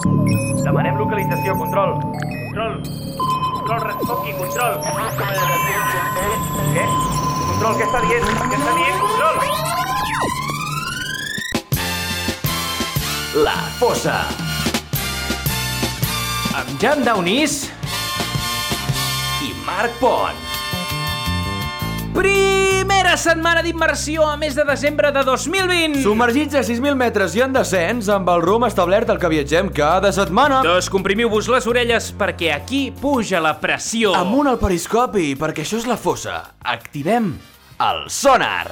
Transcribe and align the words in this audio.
Demanem 0.00 0.96
localització, 0.96 1.52
control. 1.60 1.90
Control. 2.00 2.74
Control, 3.60 3.80
responqui, 3.84 4.32
control. 4.38 4.74
Què? 6.72 6.84
Control, 7.50 7.74
què 7.76 7.84
està 7.84 8.00
dient? 8.06 8.24
Què 8.40 8.56
està 8.56 8.72
dient, 8.78 8.96
control? 9.04 9.36
La 13.44 13.58
fossa. 13.78 14.16
Amb 16.60 16.70
Jan 16.80 17.04
Daunís 17.04 17.54
i 19.44 19.52
Marc 19.68 19.92
Pont. 20.00 20.49
Primera 22.14 23.14
setmana 23.20 23.62
d'immersió 23.62 24.24
a 24.26 24.36
mes 24.36 24.56
de 24.58 24.64
desembre 24.66 25.12
de 25.14 25.22
2020. 25.26 26.02
Submergits 26.02 26.58
a 26.58 26.62
6.000 26.66 26.98
metres 26.98 27.36
i 27.38 27.44
en 27.44 27.54
descens 27.54 28.10
amb 28.10 28.28
el 28.32 28.42
rumb 28.42 28.66
establert 28.66 29.12
al 29.12 29.20
que 29.22 29.30
viatgem 29.30 29.70
cada 29.74 30.10
setmana. 30.16 30.60
Descomprimiu-vos 30.66 31.50
les 31.54 31.70
orelles 31.70 32.10
perquè 32.18 32.50
aquí 32.56 32.88
puja 32.90 33.42
la 33.42 33.54
pressió. 33.62 34.16
Amunt 34.18 34.50
al 34.50 34.58
periscopi, 34.62 35.32
perquè 35.38 35.62
això 35.66 35.78
és 35.78 35.86
la 35.90 36.00
fossa. 36.00 36.42
Activem 36.66 37.36
el 37.78 38.04
sonar. 38.10 38.66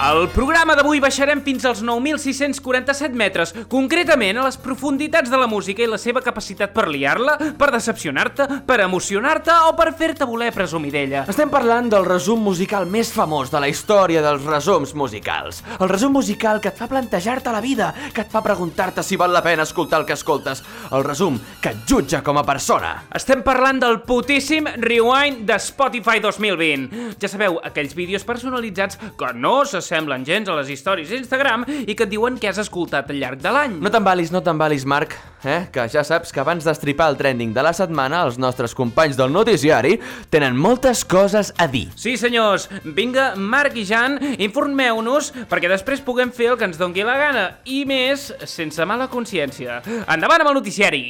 Al 0.00 0.30
programa 0.32 0.72
d'avui 0.72 0.96
baixarem 0.96 1.42
fins 1.44 1.66
als 1.68 1.82
9.647 1.84 3.12
metres, 3.20 3.50
concretament 3.68 4.38
a 4.40 4.46
les 4.46 4.56
profunditats 4.56 5.28
de 5.28 5.36
la 5.36 5.44
música 5.44 5.82
i 5.84 5.88
la 5.90 5.98
seva 6.00 6.22
capacitat 6.24 6.70
per 6.72 6.86
liar-la, 6.88 7.34
per 7.60 7.68
decepcionar-te, 7.74 8.46
per 8.64 8.78
emocionar-te 8.80 9.52
o 9.68 9.74
per 9.76 9.90
fer-te 9.98 10.24
voler 10.24 10.54
presumir 10.56 10.94
d'ella. 10.94 11.26
Estem 11.28 11.52
parlant 11.52 11.90
del 11.92 12.08
resum 12.08 12.40
musical 12.40 12.88
més 12.88 13.10
famós 13.12 13.52
de 13.52 13.60
la 13.60 13.68
història 13.68 14.22
dels 14.24 14.46
resums 14.48 14.94
musicals. 14.96 15.58
El 15.76 15.92
resum 15.92 16.16
musical 16.16 16.62
que 16.64 16.72
et 16.72 16.80
fa 16.80 16.88
plantejar-te 16.88 17.52
la 17.52 17.60
vida, 17.60 17.90
que 18.16 18.24
et 18.24 18.32
fa 18.32 18.40
preguntar-te 18.40 19.04
si 19.04 19.20
val 19.20 19.36
la 19.36 19.44
pena 19.44 19.68
escoltar 19.68 20.00
el 20.00 20.08
que 20.08 20.16
escoltes. 20.16 20.64
El 20.96 21.04
resum 21.04 21.36
que 21.60 21.74
et 21.74 21.84
jutja 21.84 22.22
com 22.24 22.40
a 22.40 22.46
persona. 22.48 22.94
Estem 23.20 23.44
parlant 23.44 23.84
del 23.84 24.00
putíssim 24.08 24.64
Rewind 24.80 25.44
de 25.44 25.60
Spotify 25.60 26.24
2020. 26.24 27.20
Ja 27.20 27.28
sabeu, 27.28 27.60
aquells 27.60 27.92
vídeos 27.92 28.24
personalitzats 28.24 28.96
que 28.96 29.32
no 29.36 29.58
s'assemblen 29.90 30.24
gens 30.26 30.48
a 30.48 30.54
les 30.60 30.70
històries 30.70 31.10
d'Instagram 31.10 31.64
i 31.82 31.96
que 31.96 32.06
et 32.06 32.12
diuen 32.12 32.36
què 32.38 32.50
has 32.50 32.60
escoltat 32.62 33.10
al 33.10 33.18
llarg 33.18 33.40
de 33.42 33.50
l'any. 33.50 33.76
No 33.82 33.90
t'embalis, 33.90 34.30
no 34.30 34.42
t'embalis, 34.46 34.86
Marc, 34.86 35.16
eh? 35.42 35.64
que 35.74 35.86
ja 35.90 36.04
saps 36.06 36.30
que 36.30 36.42
abans 36.42 36.66
d'estripar 36.66 37.10
el 37.10 37.18
trending 37.18 37.54
de 37.56 37.64
la 37.66 37.74
setmana, 37.76 38.22
els 38.28 38.38
nostres 38.38 38.76
companys 38.78 39.18
del 39.18 39.32
noticiari 39.34 39.96
tenen 40.30 40.58
moltes 40.58 41.02
coses 41.04 41.50
a 41.58 41.66
dir. 41.70 41.88
Sí, 41.98 42.14
senyors, 42.20 42.68
vinga, 42.84 43.32
Marc 43.36 43.74
i 43.80 43.86
Jan, 43.88 44.20
informeu-nos 44.38 45.32
perquè 45.50 45.70
després 45.72 46.04
puguem 46.06 46.30
fer 46.34 46.52
el 46.52 46.60
que 46.60 46.68
ens 46.70 46.78
dongui 46.78 47.06
la 47.06 47.18
gana 47.18 47.48
i 47.66 47.82
més 47.88 48.30
sense 48.46 48.86
mala 48.86 49.10
consciència. 49.10 49.82
Endavant 50.06 50.44
amb 50.44 50.52
el 50.52 50.60
noticiari! 50.60 51.04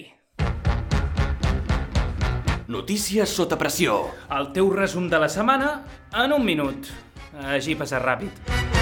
Notícies 2.71 3.33
sota 3.35 3.57
pressió. 3.59 3.97
El 4.31 4.53
teu 4.55 4.71
resum 4.71 5.09
de 5.11 5.19
la 5.19 5.29
setmana 5.29 5.81
en 6.15 6.37
un 6.37 6.45
minut. 6.47 6.87
Així 7.49 7.77
passa 7.79 8.01
ràpid. 8.03 8.80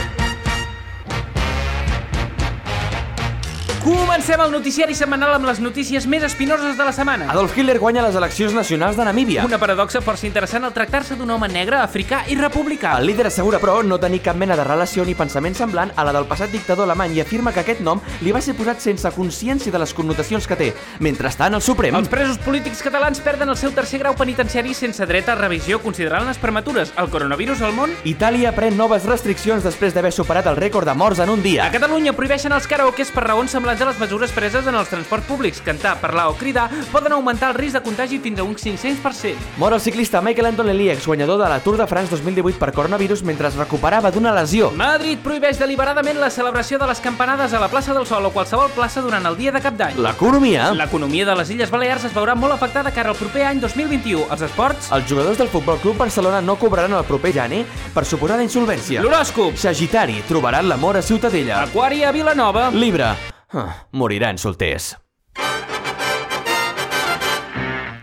Comencem 3.79 4.41
el 4.43 4.51
noticiari 4.51 4.95
setmanal 4.99 5.37
amb 5.37 5.47
les 5.47 5.61
notícies 5.63 6.03
més 6.11 6.25
espinoses 6.27 6.75
de 6.77 6.85
la 6.85 6.91
setmana. 6.93 7.29
Adolf 7.31 7.55
Hitler 7.57 7.77
guanya 7.79 8.03
les 8.03 8.17
eleccions 8.19 8.53
nacionals 8.53 8.97
de 8.99 9.05
Namíbia. 9.07 9.45
Una 9.47 9.61
paradoxa 9.63 10.01
força 10.03 10.27
interessant 10.27 10.67
al 10.67 10.75
tractar-se 10.75 11.15
d'un 11.15 11.31
home 11.31 11.47
negre, 11.53 11.79
africà 11.79 12.25
i 12.27 12.35
republicà. 12.35 12.97
El 12.99 13.07
líder 13.07 13.29
assegura, 13.31 13.61
però, 13.63 13.77
no 13.87 14.01
tenir 14.03 14.19
cap 14.25 14.37
mena 14.37 14.57
de 14.59 14.65
relació 14.67 15.05
ni 15.07 15.15
pensament 15.15 15.55
semblant 15.55 15.93
a 15.95 16.05
la 16.05 16.15
del 16.17 16.27
passat 16.27 16.51
dictador 16.51 16.89
alemany 16.89 17.15
i 17.17 17.23
afirma 17.23 17.53
que 17.55 17.63
aquest 17.63 17.85
nom 17.87 18.03
li 18.21 18.35
va 18.35 18.43
ser 18.43 18.57
posat 18.59 18.83
sense 18.83 19.13
consciència 19.15 19.71
de 19.73 19.79
les 19.79 19.95
connotacions 19.95 20.51
que 20.51 20.59
té. 20.59 20.73
Mentrestant, 20.99 21.55
el 21.55 21.63
Suprem... 21.63 21.95
Els 21.95 22.11
presos 22.11 22.43
polítics 22.43 22.83
catalans 22.83 23.23
perden 23.23 23.55
el 23.55 23.57
seu 23.57 23.71
tercer 23.71 24.03
grau 24.03 24.19
penitenciari 24.19 24.75
sense 24.75 25.07
dret 25.07 25.31
a 25.31 25.39
revisió 25.39 25.79
considerant 25.79 26.27
les 26.27 26.43
prematures. 26.43 26.91
El 26.99 27.13
coronavirus 27.15 27.63
al 27.63 27.79
món... 27.79 27.95
Itàlia 28.11 28.51
pren 28.59 28.77
noves 28.77 29.07
restriccions 29.07 29.63
després 29.63 29.95
d'haver 29.95 30.13
superat 30.13 30.51
el 30.51 30.59
rècord 30.59 30.91
de 30.91 30.99
morts 30.99 31.23
en 31.23 31.31
un 31.31 31.47
dia. 31.47 31.71
A 31.71 31.75
Catalunya 31.79 32.17
prohibeixen 32.19 32.53
els 32.59 32.67
karaokes 32.67 33.15
per 33.15 33.29
raons 33.31 33.55
semblants 33.55 33.68
a 33.69 33.89
les 33.91 33.99
mesures 34.01 34.33
preses 34.33 34.67
en 34.67 34.75
els 34.75 34.89
transports 34.89 35.27
públics. 35.29 35.61
Cantar, 35.61 35.99
parlar 36.01 36.29
o 36.31 36.37
cridar 36.41 36.69
poden 36.93 37.13
augmentar 37.13 37.51
el 37.53 37.59
risc 37.59 37.77
de 37.77 37.83
contagi 37.85 38.19
fins 38.19 38.41
a 38.41 38.47
un 38.47 38.57
500%. 38.57 39.37
Mor 39.59 39.75
el 39.77 39.81
ciclista 39.81 40.23
Michael 40.23 40.47
Anton 40.47 40.67
Lely, 40.67 40.89
exguanyador 40.91 41.43
de 41.43 41.49
la 41.51 41.61
Tour 41.61 41.77
de 41.77 41.87
France 41.87 42.11
2018 42.11 42.59
per 42.59 42.73
coronavirus 42.73 43.23
mentre 43.29 43.49
es 43.49 43.57
recuperava 43.61 44.11
d'una 44.11 44.33
lesió. 44.33 44.71
Madrid 44.73 45.21
prohibeix 45.23 45.61
deliberadament 45.61 46.19
la 46.19 46.31
celebració 46.33 46.79
de 46.81 46.89
les 46.89 47.01
campanades 47.05 47.53
a 47.53 47.61
la 47.61 47.69
plaça 47.69 47.93
del 47.93 48.07
Sol 48.09 48.25
o 48.25 48.33
qualsevol 48.33 48.73
plaça 48.73 49.03
durant 49.05 49.27
el 49.29 49.37
dia 49.37 49.53
de 49.53 49.61
cap 49.61 49.77
d'any. 49.77 50.01
L'economia... 50.01 50.73
L'economia 50.73 51.29
de 51.29 51.37
les 51.43 51.53
Illes 51.53 51.71
Balears 51.71 52.09
es 52.09 52.17
veurà 52.17 52.35
molt 52.35 52.57
afectada 52.57 52.93
cara 52.97 53.13
al 53.13 53.21
proper 53.21 53.45
any 53.51 53.61
2021. 53.61 54.29
Els 54.33 54.45
esports... 54.49 54.93
Els 54.97 55.09
jugadors 55.11 55.39
del 55.39 55.53
Futbol 55.53 55.81
Club 55.85 56.01
Barcelona 56.01 56.41
no 56.41 56.57
cobraran 56.57 56.97
el 56.97 57.05
proper 57.09 57.35
gener 57.37 57.65
per 57.95 58.07
suposada 58.09 58.47
insolvència. 58.47 59.05
L'horòscop... 59.05 59.59
Sagitari 59.59 60.23
trobaran 60.29 60.71
l'amor 60.71 60.97
a 60.97 61.03
Ciutadella. 61.03 61.65
Aquari 61.67 62.05
a 62.05 62.15
Vilanova... 62.15 62.71
Libra... 62.73 63.17
Ah, 63.51 63.87
moriran 63.93 64.37
solters. 64.37 64.91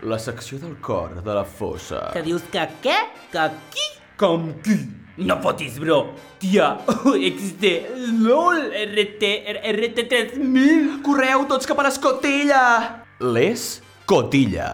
La 0.02 0.18
secció 0.18 0.58
del 0.58 0.80
cor 0.82 1.22
de 1.22 1.34
la 1.34 1.44
fossa. 1.46 2.10
Que 2.14 2.24
dius 2.26 2.42
que 2.50 2.64
què? 2.82 2.98
Que 3.30 3.46
qui? 3.74 3.86
Com 4.18 4.52
qui? 4.66 4.80
No 5.22 5.38
fotis, 5.44 5.78
bro. 5.80 6.00
Tia, 6.42 6.72
existe 7.30 7.76
LOL 8.26 8.72
RT, 8.74 9.32
RT 9.76 10.08
3000. 10.10 11.02
Correu 11.06 11.46
tots 11.50 11.70
cap 11.70 11.78
a 11.82 11.90
l'escotilla! 11.92 12.62
Les 13.22 13.70
Cotilla. 14.06 14.74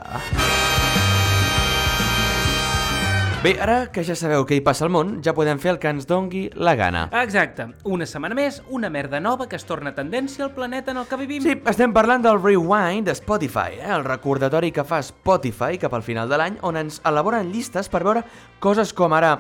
Bé, 3.41 3.55
ara 3.57 3.87
que 3.89 4.03
ja 4.05 4.13
sabeu 4.13 4.43
què 4.45 4.59
hi 4.59 4.61
passa 4.61 4.83
al 4.85 4.91
món, 4.93 5.15
ja 5.25 5.31
podem 5.33 5.57
fer 5.57 5.71
el 5.71 5.79
que 5.81 5.89
ens 5.89 6.05
dongui 6.05 6.43
la 6.61 6.75
gana. 6.77 7.07
Exacte. 7.23 7.65
Una 7.89 8.05
setmana 8.05 8.37
més, 8.37 8.59
una 8.69 8.91
merda 8.93 9.17
nova 9.17 9.47
que 9.49 9.57
es 9.57 9.65
torna 9.65 9.95
tendència 9.97 10.45
al 10.45 10.51
planeta 10.53 10.93
en 10.93 10.99
el 11.01 11.07
que 11.09 11.17
vivim. 11.17 11.41
Sí, 11.41 11.55
estem 11.71 11.89
parlant 11.95 12.21
del 12.21 12.37
Rewind 12.37 13.09
de 13.09 13.15
Spotify, 13.17 13.79
eh? 13.79 13.89
el 13.95 14.05
recordatori 14.05 14.69
que 14.69 14.85
fa 14.85 15.01
Spotify 15.01 15.81
cap 15.81 15.97
al 15.97 16.05
final 16.05 16.29
de 16.29 16.37
l'any, 16.37 16.61
on 16.61 16.77
ens 16.77 17.01
elaboren 17.01 17.49
llistes 17.49 17.89
per 17.89 18.03
veure 18.05 18.21
coses 18.61 18.93
com 18.93 19.17
ara 19.17 19.39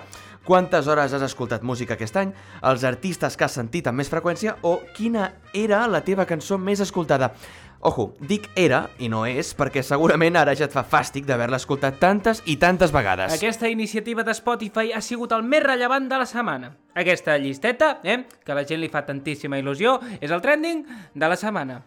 quantes 0.49 0.89
hores 0.89 1.13
has 1.13 1.21
escoltat 1.21 1.61
música 1.61 1.93
aquest 1.93 2.17
any, 2.17 2.33
els 2.65 2.81
artistes 2.89 3.37
que 3.37 3.45
has 3.45 3.53
sentit 3.61 3.85
amb 3.85 4.01
més 4.01 4.09
freqüència 4.09 4.57
o 4.65 4.79
quina 4.97 5.29
era 5.53 5.85
la 5.85 6.01
teva 6.01 6.25
cançó 6.25 6.57
més 6.57 6.81
escoltada. 6.81 7.35
Ojo, 7.81 8.11
dic 8.21 8.45
era 8.55 8.83
i 9.01 9.07
no 9.09 9.23
és 9.25 9.55
perquè 9.57 9.81
segurament 9.81 10.35
ara 10.37 10.53
ja 10.57 10.67
et 10.67 10.73
fa 10.73 10.83
fàstic 10.85 11.25
d'haver-la 11.25 11.57
escoltat 11.57 11.97
tantes 12.01 12.43
i 12.45 12.59
tantes 12.61 12.93
vegades. 12.93 13.33
Aquesta 13.33 13.71
iniciativa 13.73 14.21
de 14.23 14.35
Spotify 14.37 14.93
ha 14.93 15.01
sigut 15.01 15.33
el 15.33 15.41
més 15.41 15.63
rellevant 15.65 16.05
de 16.09 16.19
la 16.21 16.27
setmana. 16.29 16.75
Aquesta 16.93 17.39
llisteta, 17.41 17.95
eh, 18.03 18.19
que 18.45 18.53
a 18.53 18.59
la 18.59 18.67
gent 18.69 18.83
li 18.83 18.91
fa 18.93 19.01
tantíssima 19.07 19.57
il·lusió, 19.57 19.97
és 20.21 20.29
el 20.29 20.45
trending 20.45 20.85
de 21.15 21.31
la 21.31 21.39
setmana. 21.39 21.81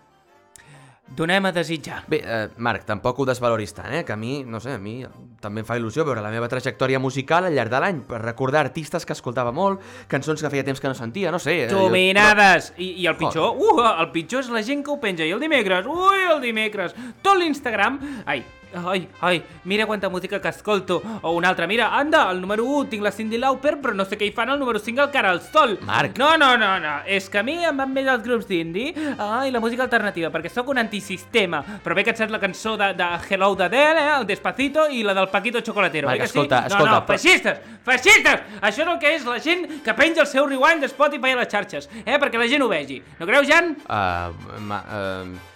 Donem 1.15 1.47
a 1.47 1.53
desitjar. 1.53 2.03
Bé, 2.11 2.21
eh, 2.25 2.49
Marc, 2.59 2.85
tampoc 2.89 3.21
ho 3.21 3.27
desvaloris 3.29 3.75
tant, 3.75 3.93
eh? 3.95 4.03
Que 4.05 4.13
a 4.13 4.17
mi, 4.17 4.43
no 4.45 4.59
sé, 4.61 4.73
a 4.75 4.79
mi 4.83 4.97
també 5.41 5.63
em 5.63 5.67
fa 5.69 5.77
il·lusió 5.79 6.05
veure 6.07 6.23
la 6.25 6.33
meva 6.33 6.49
trajectòria 6.51 6.99
musical 6.99 7.47
al 7.47 7.55
llarg 7.55 7.71
de 7.71 7.81
l'any, 7.85 8.01
per 8.09 8.21
recordar 8.23 8.65
artistes 8.65 9.07
que 9.07 9.15
escoltava 9.15 9.53
molt, 9.53 9.81
cançons 10.09 10.43
que 10.43 10.51
feia 10.51 10.65
temps 10.67 10.81
que 10.81 10.91
no 10.91 10.95
sentia, 10.99 11.31
no 11.31 11.39
sé... 11.39 11.65
eh, 11.65 11.71
Dominades! 11.71 12.73
I, 12.79 12.91
I 13.05 13.07
el 13.13 13.17
pitjor, 13.21 13.55
uh, 13.55 13.87
el 14.01 14.11
pitjor 14.11 14.43
és 14.43 14.51
la 14.51 14.65
gent 14.67 14.83
que 14.83 14.91
ho 14.91 14.99
penja. 15.01 15.25
I 15.25 15.37
el 15.37 15.41
dimecres, 15.41 15.87
ui, 15.87 16.27
el 16.35 16.43
dimecres, 16.43 16.97
tot 17.23 17.39
l'Instagram... 17.39 18.01
Ai, 18.27 18.43
ai, 18.75 19.09
ai, 19.21 19.43
mira 19.65 19.87
quanta 19.87 20.09
música 20.09 20.41
que 20.41 20.49
escolto. 20.49 21.03
O 21.23 21.33
un 21.33 21.45
altre, 21.45 21.67
mira, 21.67 21.97
anda, 21.97 22.31
el 22.31 22.41
número 22.41 22.65
1 22.65 22.89
tinc 22.91 23.03
la 23.03 23.13
Cindy 23.13 23.39
Lauper, 23.39 23.77
però 23.81 23.95
no 23.95 24.05
sé 24.05 24.19
què 24.19 24.27
hi 24.29 24.33
fan 24.33 24.51
al 24.51 24.59
número 24.59 24.79
5 24.79 25.01
al 25.01 25.11
cara 25.11 25.31
al 25.31 25.41
sol. 25.43 25.79
Marc. 25.83 26.19
No, 26.19 26.37
no, 26.37 26.57
no, 26.59 26.79
no, 26.81 26.95
és 27.07 27.29
que 27.31 27.39
a 27.39 27.43
mi 27.47 27.57
em 27.65 27.77
van 27.77 27.93
més 27.93 28.07
els 28.11 28.23
grups 28.25 28.47
d'indie 28.49 28.93
ah, 29.19 29.45
i 29.47 29.53
la 29.55 29.61
música 29.61 29.85
alternativa, 29.87 30.31
perquè 30.35 30.51
sóc 30.53 30.69
un 30.75 30.79
antisistema. 30.83 31.63
Però 31.85 31.95
bé 31.95 32.05
que 32.05 32.11
et 32.15 32.21
saps 32.21 32.33
la 32.33 32.41
cançó 32.43 32.77
de, 32.81 32.93
de 32.99 33.09
Hello 33.29 33.55
de 33.55 33.65
Adele, 33.69 34.01
eh, 34.01 34.19
el 34.21 34.27
Despacito 34.27 34.87
i 34.91 35.03
la 35.07 35.15
del 35.15 35.29
Paquito 35.29 35.61
Chocolatero. 35.61 36.09
Marc, 36.09 36.19
que 36.21 36.31
escolta, 36.31 36.63
sí? 36.63 36.67
escolta, 36.73 36.91
No, 36.91 37.01
no, 37.01 37.07
però- 37.07 37.19
feixistes, 37.19 37.59
feixistes! 37.85 38.41
Això 38.61 38.83
és 38.85 38.89
el 38.89 38.99
que 38.99 39.15
és 39.15 39.25
la 39.25 39.39
gent 39.41 39.67
que 39.85 39.95
penja 39.95 40.23
el 40.23 40.27
seu 40.31 40.47
rewind 40.47 40.81
de 40.85 40.89
Spotify 40.89 41.33
a 41.35 41.43
les 41.43 41.49
xarxes, 41.53 41.89
eh, 42.05 42.19
perquè 42.19 42.39
la 42.39 42.49
gent 42.51 42.63
ho 42.63 42.69
vegi. 42.69 43.01
No 43.19 43.27
creus, 43.27 43.47
Jan? 43.49 43.75
Uh, 43.85 44.61
ma, 44.61 44.81
uh, 44.89 45.54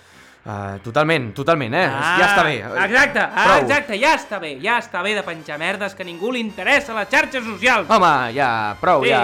uh, 0.48 0.78
totalment, 0.82 1.30
totalment, 1.36 1.76
eh? 1.76 1.84
ja 1.84 2.26
està 2.30 2.44
bé. 2.46 2.56
Exacte, 2.86 3.22
ah, 3.22 3.44
Prou. 3.44 3.62
exacte, 3.62 4.00
ja 4.00 4.14
està 4.16 4.40
bé, 4.42 4.54
ja 4.64 4.78
està 4.82 5.04
bé 5.04 5.14
de 5.18 5.22
penjar 5.26 5.60
merdes 5.60 5.94
que 5.94 6.06
ningú 6.08 6.32
li 6.34 6.42
interessa 6.42 6.94
a 6.94 7.00
les 7.02 7.12
xarxes 7.12 7.44
socials. 7.44 7.88
Home, 7.92 8.14
ja, 8.36 8.50
prou, 8.80 9.04
Sí, 9.04 9.12
ja... 9.12 9.22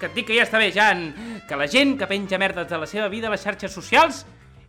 que 0.00 0.10
et 0.10 0.14
dic 0.18 0.28
que 0.28 0.38
ja 0.38 0.44
està 0.44 0.60
bé, 0.60 0.72
Jan, 0.74 1.06
que 1.48 1.56
la 1.60 1.70
gent 1.70 1.96
que 2.00 2.10
penja 2.10 2.40
merdes 2.42 2.68
de 2.68 2.80
la 2.82 2.90
seva 2.90 3.08
vida 3.08 3.30
a 3.30 3.34
les 3.36 3.42
xarxes 3.46 3.72
socials 3.72 4.24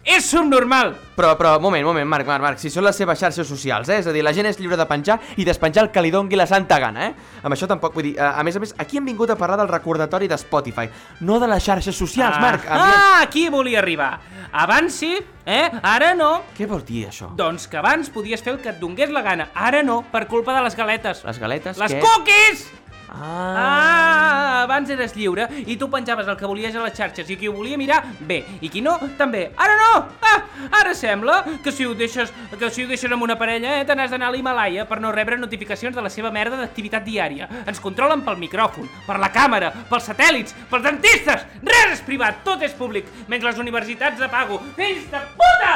És 0.05 0.27
subnormal! 0.29 0.91
Però, 1.15 1.31
però, 1.39 1.55
moment, 1.63 1.81
moment, 1.87 2.05
Marc, 2.05 2.27
Marc, 2.27 2.43
Marc, 2.43 2.59
si 2.61 2.69
són 2.69 2.83
les 2.85 2.97
seves 2.99 3.17
xarxes 3.17 3.47
socials, 3.49 3.87
eh? 3.89 3.97
És 4.03 4.07
a 4.07 4.13
dir, 4.13 4.21
la 4.21 4.33
gent 4.35 4.45
és 4.45 4.59
lliure 4.59 4.77
de 4.77 4.85
penjar 4.85 5.15
i 5.41 5.45
despenjar 5.47 5.85
el 5.85 5.89
que 5.95 6.03
li 6.03 6.11
dongui 6.13 6.37
la 6.37 6.45
santa 6.45 6.77
gana, 6.83 7.07
eh? 7.07 7.39
Amb 7.41 7.55
això 7.55 7.65
tampoc, 7.71 7.95
vull 7.95 8.05
dir, 8.11 8.11
eh, 8.19 8.21
a 8.27 8.43
més 8.45 8.55
a 8.55 8.61
més, 8.61 8.75
aquí 8.77 8.99
hem 8.99 9.07
vingut 9.09 9.33
a 9.33 9.37
parlar 9.39 9.57
del 9.63 9.71
recordatori 9.71 10.27
de 10.29 10.37
Spotify, 10.37 10.85
no 11.25 11.39
de 11.41 11.49
les 11.49 11.63
xarxes 11.65 11.97
socials, 11.97 12.37
Marc. 12.43 12.67
Ah, 12.67 12.75
aviam. 12.75 12.99
ah, 12.99 13.21
aquí 13.23 13.47
volia 13.49 13.79
arribar. 13.81 14.19
Abans 14.51 14.93
sí, 14.93 15.15
eh? 15.45 15.71
Ara 15.81 16.13
no. 16.13 16.43
Què 16.55 16.67
vol 16.69 16.85
dir, 16.85 17.07
això? 17.09 17.31
Doncs 17.35 17.65
que 17.71 17.81
abans 17.81 18.11
podies 18.13 18.43
fer 18.45 18.53
el 18.53 18.61
que 18.61 18.75
et 18.75 18.79
dongués 18.79 19.09
la 19.09 19.23
gana. 19.25 19.49
Ara 19.55 19.81
no, 19.81 20.03
per 20.11 20.27
culpa 20.27 20.53
de 20.53 20.61
les 20.67 20.75
galetes. 20.77 21.23
Les 21.25 21.39
galetes, 21.39 21.79
Les 21.81 21.97
què? 21.97 22.03
cookies! 22.05 22.67
Ah, 23.09 24.55
Ah, 24.55 24.61
abans 24.65 24.89
eres 24.89 25.13
lliure 25.15 25.45
i 25.65 25.75
tu 25.77 25.87
penjaves 25.91 26.27
el 26.27 26.37
que 26.37 26.47
volies 26.49 26.75
a 26.75 26.83
les 26.83 26.93
xarxes 26.97 27.29
i 27.29 27.35
qui 27.37 27.47
ho 27.47 27.53
volia 27.53 27.77
mirar, 27.77 27.99
bé, 28.27 28.39
i 28.61 28.69
qui 28.71 28.81
no, 28.81 28.95
també. 29.17 29.51
Ara 29.61 29.75
no! 29.77 29.91
Ah, 30.25 30.39
ara 30.81 30.93
sembla 30.97 31.43
que 31.63 31.71
si 31.71 31.85
ho 31.85 31.93
deixes, 31.97 32.31
que 32.57 32.69
si 32.73 32.83
ho 32.83 32.87
deixes 32.89 33.11
amb 33.11 33.23
una 33.23 33.37
parella, 33.37 33.75
eh, 33.79 33.85
te 33.85 33.95
n'has 33.95 34.11
d'anar 34.11 34.31
a 34.31 34.33
l'Himalaya 34.33 34.87
per 34.89 34.99
no 35.03 35.11
rebre 35.13 35.37
notificacions 35.37 35.95
de 35.95 36.01
la 36.01 36.09
seva 36.09 36.31
merda 36.33 36.57
d'activitat 36.57 37.05
diària. 37.05 37.47
Ens 37.65 37.79
controlen 37.83 38.23
pel 38.25 38.39
micròfon, 38.41 38.89
per 39.05 39.19
la 39.21 39.31
càmera, 39.33 39.71
pels 39.89 40.09
satèl·lits, 40.09 40.55
pels 40.71 40.83
dentistes! 40.89 41.45
Res 41.63 41.97
és 41.99 42.05
privat, 42.07 42.41
tot 42.43 42.63
és 42.65 42.73
públic, 42.73 43.05
menys 43.27 43.45
les 43.45 43.61
universitats 43.61 44.19
de 44.19 44.29
pago. 44.31 44.59
Fills 44.75 45.05
de 45.11 45.21
puta! 45.37 45.75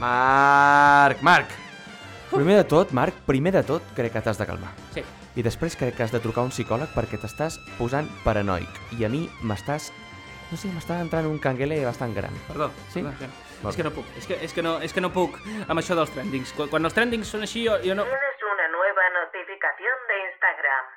Marc, 0.00 1.22
Marc. 1.22 1.56
Primer 2.30 2.56
de 2.62 2.64
tot, 2.64 2.92
Marc, 2.96 3.14
primer 3.26 3.52
de 3.52 3.64
tot, 3.66 3.82
crec 3.96 4.14
que 4.14 4.22
t'has 4.24 4.38
de 4.38 4.46
calmar. 4.46 4.70
Sí, 4.94 5.02
I 5.40 5.42
després 5.42 5.72
crec 5.80 5.94
que 5.96 6.04
has 6.04 6.12
de 6.12 6.20
trucar 6.20 6.42
a 6.42 6.48
un 6.50 6.52
psicòleg 6.52 6.90
perquè 6.92 7.16
t'estàs 7.16 7.56
posant 7.78 8.08
paranoic. 8.26 8.80
I 8.98 9.06
a 9.06 9.08
mi 9.08 9.22
m'estàs... 9.40 9.88
No 10.50 10.58
sé, 10.60 10.68
m'està 10.74 10.98
entrant 11.00 11.24
un 11.30 11.38
canguele 11.40 11.78
bastant 11.86 12.12
gran. 12.12 12.34
Perdó. 12.48 12.68
Sí? 12.92 13.00
perdó. 13.06 13.30
És 13.70 13.78
que 13.78 13.86
no 13.86 13.92
puc, 13.94 14.10
és 14.20 14.26
que, 14.28 14.36
és, 14.36 14.52
que 14.52 14.64
no, 14.66 14.74
és 14.84 14.92
que 14.92 15.00
no 15.00 15.12
puc 15.14 15.38
amb 15.62 15.80
això 15.80 15.96
dels 15.96 16.12
trendings. 16.12 16.52
Quan, 16.58 16.68
quan 16.72 16.84
els 16.84 16.96
trendings 16.96 17.32
són 17.32 17.46
així, 17.46 17.64
jo, 17.64 17.78
jo 17.86 17.96
no... 17.96 18.04
Tienes 18.10 18.44
una 18.52 18.66
nueva 18.74 19.06
notificación 19.16 20.04
de 20.10 20.18
Instagram. 20.26 20.90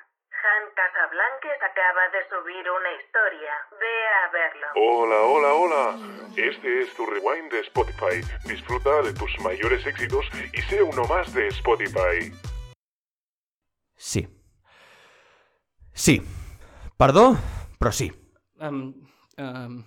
Han 0.44 0.66
Casablanques 0.76 1.62
acaba 1.64 2.04
de 2.12 2.20
subir 2.28 2.68
una 2.68 2.92
historia. 3.00 3.54
Ve 3.80 3.96
a 4.12 4.24
verlo. 4.34 4.66
Hola, 4.76 5.20
hola, 5.24 5.54
hola. 5.54 5.84
Este 6.36 6.82
es 6.82 6.92
tu 6.92 7.06
rewind 7.06 7.48
de 7.50 7.60
Spotify. 7.60 8.20
Disfruta 8.44 9.00
de 9.08 9.14
tus 9.14 9.32
mayores 9.40 9.86
éxitos 9.86 10.28
y 10.52 10.60
sé 10.68 10.82
uno 10.82 11.04
más 11.04 11.32
de 11.32 11.48
Spotify. 11.48 12.28
Sí. 14.04 14.28
Sí. 15.94 16.20
Perdó, 16.98 17.38
però 17.78 17.90
sí. 17.90 18.12
Um, 18.60 18.92
um, 19.38 19.78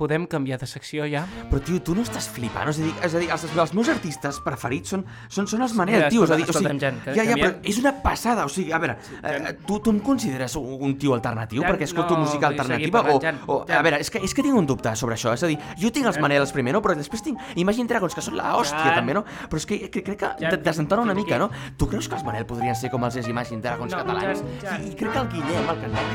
podem 0.00 0.24
canviar 0.30 0.58
de 0.60 0.68
secció 0.68 1.04
ja? 1.08 1.26
Però, 1.50 1.60
tio, 1.64 1.80
tu 1.84 1.94
no 1.96 2.04
estàs 2.06 2.28
flipant? 2.32 2.70
És 2.72 2.80
a 2.80 2.86
dir, 2.86 2.92
és 3.04 3.14
a 3.14 3.22
dir 3.22 3.30
els, 3.34 3.46
els 3.52 3.74
meus 3.76 3.90
artistes 3.92 4.40
preferits 4.44 4.94
són, 4.94 5.04
són, 5.28 5.48
són 5.50 5.66
els 5.66 5.74
Manel, 5.76 6.06
tio. 6.12 6.24
És 6.24 6.32
a 6.32 6.38
dir, 6.40 6.46
o 6.48 6.56
sigui, 6.56 6.76
que 6.80 7.14
ja, 7.16 7.26
ja, 7.26 7.36
però 7.36 7.52
és 7.72 7.80
una 7.82 7.92
passada. 8.04 8.46
O 8.48 8.52
sigui, 8.52 8.72
a 8.72 8.80
veure, 8.82 8.96
eh, 9.20 9.54
tu, 9.66 9.80
tu 9.84 9.92
em 9.92 10.00
consideres 10.04 10.56
un, 10.60 10.96
tio 11.00 11.14
alternatiu 11.16 11.64
Jan, 11.64 11.74
perquè 11.74 11.88
escolto 11.88 12.16
no, 12.16 12.24
música 12.24 12.48
alternativa? 12.50 13.02
o, 13.12 13.18
o, 13.46 13.58
a 13.68 13.82
veure, 13.84 14.00
és 14.04 14.12
que, 14.12 14.22
és 14.24 14.34
que 14.36 14.44
tinc 14.46 14.56
un 14.56 14.68
dubte 14.68 14.94
sobre 14.98 15.18
això. 15.18 15.34
És 15.36 15.44
a 15.44 15.50
dir, 15.50 15.58
jo 15.80 15.92
tinc 15.94 16.08
els 16.10 16.20
Manels 16.22 16.54
primer, 16.56 16.74
no? 16.76 16.82
Però 16.84 16.96
després 16.98 17.24
tinc 17.26 17.40
Imagine 17.60 17.90
Dragons, 17.90 18.16
que 18.16 18.24
són 18.24 18.38
la 18.40 18.54
hòstia, 18.58 18.94
també, 18.96 19.16
no? 19.16 19.24
Però 19.50 19.60
és 19.60 19.68
que, 19.68 19.82
crec 20.00 20.16
que 20.20 20.54
desentona 20.64 21.04
una 21.04 21.16
mica, 21.16 21.38
no? 21.40 21.50
Tu 21.76 21.88
creus 21.90 22.08
que 22.08 22.18
els 22.18 22.26
Manel 22.26 22.48
podrien 22.48 22.78
ser 22.78 22.92
com 22.92 23.04
els 23.08 23.20
Imagine 23.20 23.60
Dragons 23.64 23.96
catalans? 23.96 24.44
I, 24.80 24.94
crec 24.96 25.12
que 25.12 25.24
el 25.24 25.34
Guillem, 25.34 25.74
el 25.74 25.84
cantant... 25.84 26.08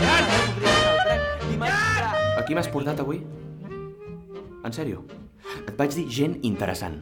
Podria 0.00 0.74
ser 0.80 1.18
el 1.18 1.39
A 1.68 2.42
qui 2.46 2.56
m'has 2.56 2.68
portat 2.72 3.00
avui? 3.02 3.20
En 4.64 4.72
sèrio? 4.72 5.04
Et 5.66 5.72
vaig 5.76 5.92
dir 5.96 6.06
gent 6.12 6.38
interessant. 6.46 7.00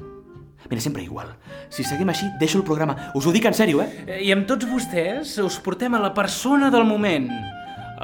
Mira, 0.68 0.82
sempre 0.82 1.02
igual. 1.02 1.30
Si 1.70 1.84
seguim 1.86 2.10
així, 2.10 2.26
deixo 2.40 2.58
el 2.58 2.64
programa. 2.66 3.12
Us 3.16 3.26
ho 3.26 3.32
dic 3.32 3.46
en 3.48 3.56
sèrio, 3.56 3.80
eh? 3.82 4.04
Eh, 4.06 4.20
I 4.26 4.32
amb 4.34 4.48
tots 4.50 4.68
vostès 4.68 5.38
us 5.44 5.60
portem 5.64 5.94
a 5.94 6.02
la 6.02 6.12
persona 6.14 6.70
del 6.74 6.84
moment, 6.88 7.30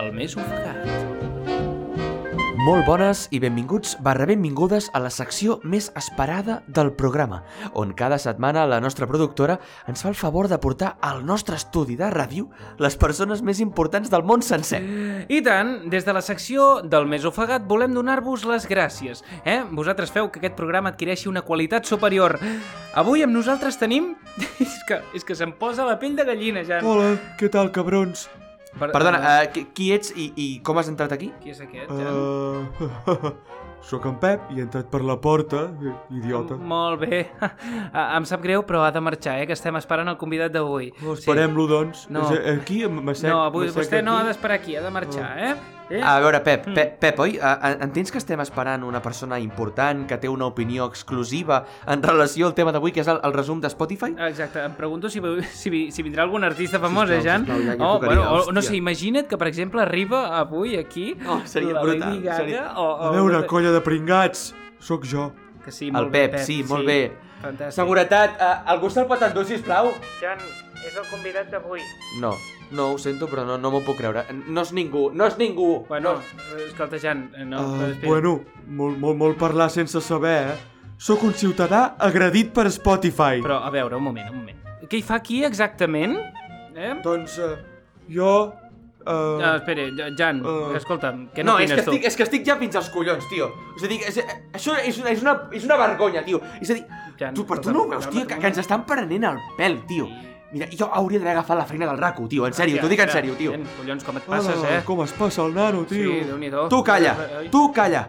el 0.00 0.12
més 0.16 0.36
ofegat. 0.38 1.73
Molt 2.64 2.86
bones 2.88 3.26
i 3.28 3.36
benvinguts 3.42 3.98
barra 4.00 4.24
benvingudes 4.24 4.86
a 4.96 5.00
la 5.04 5.10
secció 5.12 5.58
més 5.68 5.90
esperada 6.00 6.62
del 6.64 6.94
programa, 6.96 7.42
on 7.76 7.90
cada 7.92 8.16
setmana 8.16 8.62
la 8.64 8.78
nostra 8.80 9.04
productora 9.10 9.58
ens 9.90 10.00
fa 10.00 10.08
el 10.08 10.16
favor 10.16 10.48
de 10.48 10.56
portar 10.62 10.94
al 11.04 11.26
nostre 11.28 11.58
estudi 11.60 11.98
de 11.98 12.08
ràdio 12.08 12.46
les 12.80 12.96
persones 12.96 13.42
més 13.44 13.60
importants 13.60 14.08
del 14.08 14.24
món 14.24 14.40
sencer. 14.40 14.80
I 15.28 15.42
tant, 15.44 15.74
des 15.92 16.08
de 16.08 16.14
la 16.16 16.22
secció 16.24 16.78
del 16.80 17.04
més 17.10 17.26
ofegat 17.28 17.66
volem 17.68 17.92
donar-vos 17.92 18.46
les 18.48 18.64
gràcies. 18.70 19.20
Eh? 19.44 19.58
Vosaltres 19.68 20.14
feu 20.14 20.30
que 20.32 20.40
aquest 20.40 20.56
programa 20.56 20.94
adquireixi 20.94 21.28
una 21.28 21.44
qualitat 21.44 21.84
superior. 21.84 22.38
Avui 22.96 23.26
amb 23.26 23.36
nosaltres 23.36 23.76
tenim... 23.76 24.14
és 24.64 24.80
que, 24.88 25.02
és 25.12 25.28
que 25.28 25.36
se'm 25.36 25.52
posa 25.60 25.84
la 25.84 25.98
pell 26.00 26.16
de 26.16 26.24
gallina, 26.24 26.64
ja. 26.64 26.80
Hola, 26.80 27.12
què 27.36 27.52
tal, 27.52 27.68
cabrons? 27.76 28.24
Per, 28.78 28.90
Perdona, 28.90 29.18
eh, 29.22 29.46
uh, 29.46 29.52
qui, 29.54 29.66
qui 29.74 29.90
ets 29.94 30.10
i, 30.18 30.32
i 30.34 30.46
com 30.66 30.78
has 30.80 30.88
entrat 30.90 31.12
aquí? 31.14 31.30
Qui 31.42 31.52
és 31.54 31.60
aquest, 31.62 31.92
Jan? 31.94 32.16
Uh, 32.18 33.30
sóc 33.88 34.06
en 34.08 34.16
Pep 34.18 34.48
i 34.50 34.58
he 34.58 34.64
entrat 34.64 34.88
per 34.90 35.02
la 35.06 35.14
porta, 35.22 35.68
idiota. 36.10 36.56
Molt 36.58 37.04
bé. 37.04 37.24
Ah, 37.94 38.16
em 38.18 38.24
sap 38.26 38.42
greu, 38.42 38.64
però 38.66 38.80
ha 38.82 38.90
de 38.90 38.98
marxar, 39.04 39.36
eh? 39.38 39.46
Que 39.46 39.54
estem 39.54 39.76
esperant 39.78 40.08
el 40.10 40.16
convidat 40.18 40.50
d'avui. 40.50 40.88
Oh, 41.04 41.12
Esperem-lo, 41.14 41.68
doncs. 41.70 42.08
No. 42.10 42.24
Aquí, 42.56 42.80
m'assec. 42.90 43.28
No, 43.30 43.44
avui 43.46 43.68
vostè 43.70 44.00
no 44.02 44.16
ha 44.16 44.24
aquí. 44.24 44.32
d'esperar 44.32 44.56
aquí, 44.58 44.74
ha 44.74 44.82
de 44.82 44.90
marxar, 44.90 45.28
eh? 45.38 45.52
Eh? 45.90 46.00
A 46.02 46.18
veure, 46.20 46.40
Pep, 46.44 46.64
Pep, 46.74 46.98
Pep 47.00 47.18
oi? 47.20 47.38
Entens 47.80 48.10
que 48.12 48.18
estem 48.18 48.40
esperant 48.40 48.84
una 48.84 49.00
persona 49.02 49.38
important 49.40 50.06
que 50.08 50.18
té 50.18 50.28
una 50.28 50.46
opinió 50.46 50.86
exclusiva 50.86 51.64
en 51.86 52.02
relació 52.02 52.46
al 52.46 52.54
tema 52.54 52.72
d'avui, 52.72 52.92
que 52.92 53.00
és 53.04 53.08
el, 53.08 53.20
el 53.22 53.32
resum 53.36 53.60
de 53.60 53.68
Spotify? 53.72 54.14
Exacte, 54.28 54.62
em 54.64 54.74
pregunto 54.78 55.10
si, 55.10 55.20
si, 55.52 55.90
si 55.92 56.02
vindrà 56.06 56.24
algun 56.24 56.44
artista 56.44 56.80
famós, 56.80 57.10
eh, 57.10 57.20
Jan? 57.24 57.44
sisplau, 57.44 57.62
ja, 57.62 57.76
ja 57.76 57.84
oh, 57.84 57.98
tocaria, 57.98 58.16
bueno, 58.16 58.22
o, 58.30 58.52
no 58.52 58.60
hòstia. 58.60 58.70
sé, 58.70 58.76
imagina't 58.80 59.28
que, 59.28 59.38
per 59.38 59.48
exemple, 59.48 59.82
arriba 59.82 60.38
avui 60.38 60.76
aquí 60.78 61.14
Oh, 61.26 61.40
seria 61.44 61.74
la 61.74 61.82
brutal, 61.82 62.10
Lady 62.14 62.22
Gaga, 62.24 62.36
seria- 62.36 62.72
o, 62.76 62.86
o, 62.88 63.08
A 63.08 63.10
veure, 63.12 63.44
colla 63.46 63.70
de 63.72 63.80
pringats, 63.80 64.54
sóc 64.80 65.04
jo. 65.04 65.32
Que 65.64 65.72
sí, 65.72 65.86
El 65.88 65.92
molt 65.96 66.10
bé, 66.12 66.28
Pep, 66.28 66.40
sí, 66.44 66.62
molt 66.68 66.84
bé. 66.84 67.12
Fantàstic. 67.44 67.76
Seguretat, 67.76 68.36
uh, 68.40 68.70
algú 68.72 68.88
se'l 68.92 69.06
pot 69.08 69.20
endur, 69.24 69.44
sisplau? 69.48 69.90
Jan, 70.20 70.40
és 70.84 70.96
el 70.96 71.04
convidat 71.10 71.48
d'avui. 71.52 71.80
No, 72.20 72.34
no 72.74 72.90
ho 72.92 72.98
sento, 72.98 73.28
però 73.30 73.44
no, 73.46 73.56
no 73.58 73.70
m'ho 73.72 73.80
puc 73.86 73.96
creure. 74.00 74.24
No 74.46 74.62
és 74.66 74.72
ningú, 74.76 75.06
no 75.14 75.26
és 75.30 75.38
ningú! 75.40 75.84
Bueno, 75.88 76.16
escolta, 76.66 76.98
Jan, 77.00 77.28
no... 77.48 77.62
Uh, 77.78 77.92
bueno, 78.04 78.34
molt, 78.66 78.98
molt, 78.98 79.16
molt 79.20 79.38
parlar 79.40 79.70
sense 79.72 80.00
saber, 80.04 80.36
eh? 80.52 80.58
Sóc 80.98 81.22
un 81.26 81.32
ciutadà 81.34 81.94
agredit 81.98 82.52
per 82.54 82.66
Spotify. 82.70 83.40
Però, 83.44 83.60
a 83.66 83.70
veure, 83.74 83.96
un 83.98 84.04
moment, 84.10 84.28
un 84.30 84.42
moment. 84.42 84.60
Què 84.88 85.00
hi 85.00 85.06
fa 85.06 85.16
aquí 85.22 85.40
exactament? 85.46 86.18
Eh? 86.74 86.92
Doncs 87.06 87.38
uh, 87.42 87.54
jo... 88.10 88.34
Uh, 89.04 89.36
Ah, 89.44 89.56
espera, 89.58 89.82
Jan, 90.16 90.38
Uh. 90.40 90.70
escolta'm, 90.78 91.26
què 91.34 91.42
No, 91.44 91.58
és 91.60 91.68
que, 91.68 91.82
tu? 91.84 91.90
estic, 91.92 92.04
és 92.08 92.14
que 92.16 92.22
estic 92.24 92.46
ja 92.48 92.54
fins 92.56 92.78
als 92.80 92.86
collons, 92.88 93.26
tio. 93.28 93.50
És 93.76 93.82
a 93.84 93.90
dir, 93.90 93.98
és, 94.08 94.16
això 94.56 94.78
és 94.80 94.96
una, 95.02 95.10
és, 95.12 95.20
una, 95.20 95.34
és 95.52 95.66
una 95.68 95.76
vergonya, 95.76 96.22
tio. 96.24 96.40
És 96.56 96.70
a 96.72 96.76
dir, 96.78 96.86
Jan, 97.20 97.34
tu, 97.36 97.44
però 97.44 97.60
tu 97.60 97.74
no 97.74 97.82
ho 97.82 97.88
veus, 97.90 98.06
tio, 98.08 98.24
que, 98.24 98.38
que 98.40 98.48
ens 98.48 98.62
estan 98.62 98.86
prenent 98.88 99.26
el 99.28 99.42
pèl, 99.58 99.76
tio. 99.90 100.08
Mira, 100.54 100.68
jo 100.70 100.86
hauria 100.86 101.18
d'haver 101.18 101.32
agafat 101.32 101.58
la 101.58 101.64
feina 101.66 101.86
del 101.88 101.98
raco, 101.98 102.28
tio, 102.30 102.44
en 102.46 102.54
sèrio, 102.54 102.78
t'ho 102.78 102.86
dic 102.88 103.00
en 103.02 103.10
sèrio, 103.10 103.34
tio. 103.34 103.56
Collons, 103.80 104.04
com 104.06 104.20
et 104.20 104.26
passes, 104.30 104.60
eh? 104.70 104.76
Com 104.86 105.00
es 105.02 105.12
passa 105.18 105.42
el 105.42 105.54
nano, 105.56 105.82
tio. 105.90 106.12
Sí, 106.12 106.20
Déu-n'hi-do. 106.28 106.68
Tu 106.70 106.78
calla, 106.86 107.16
tu 107.50 107.64
calla. 107.74 108.04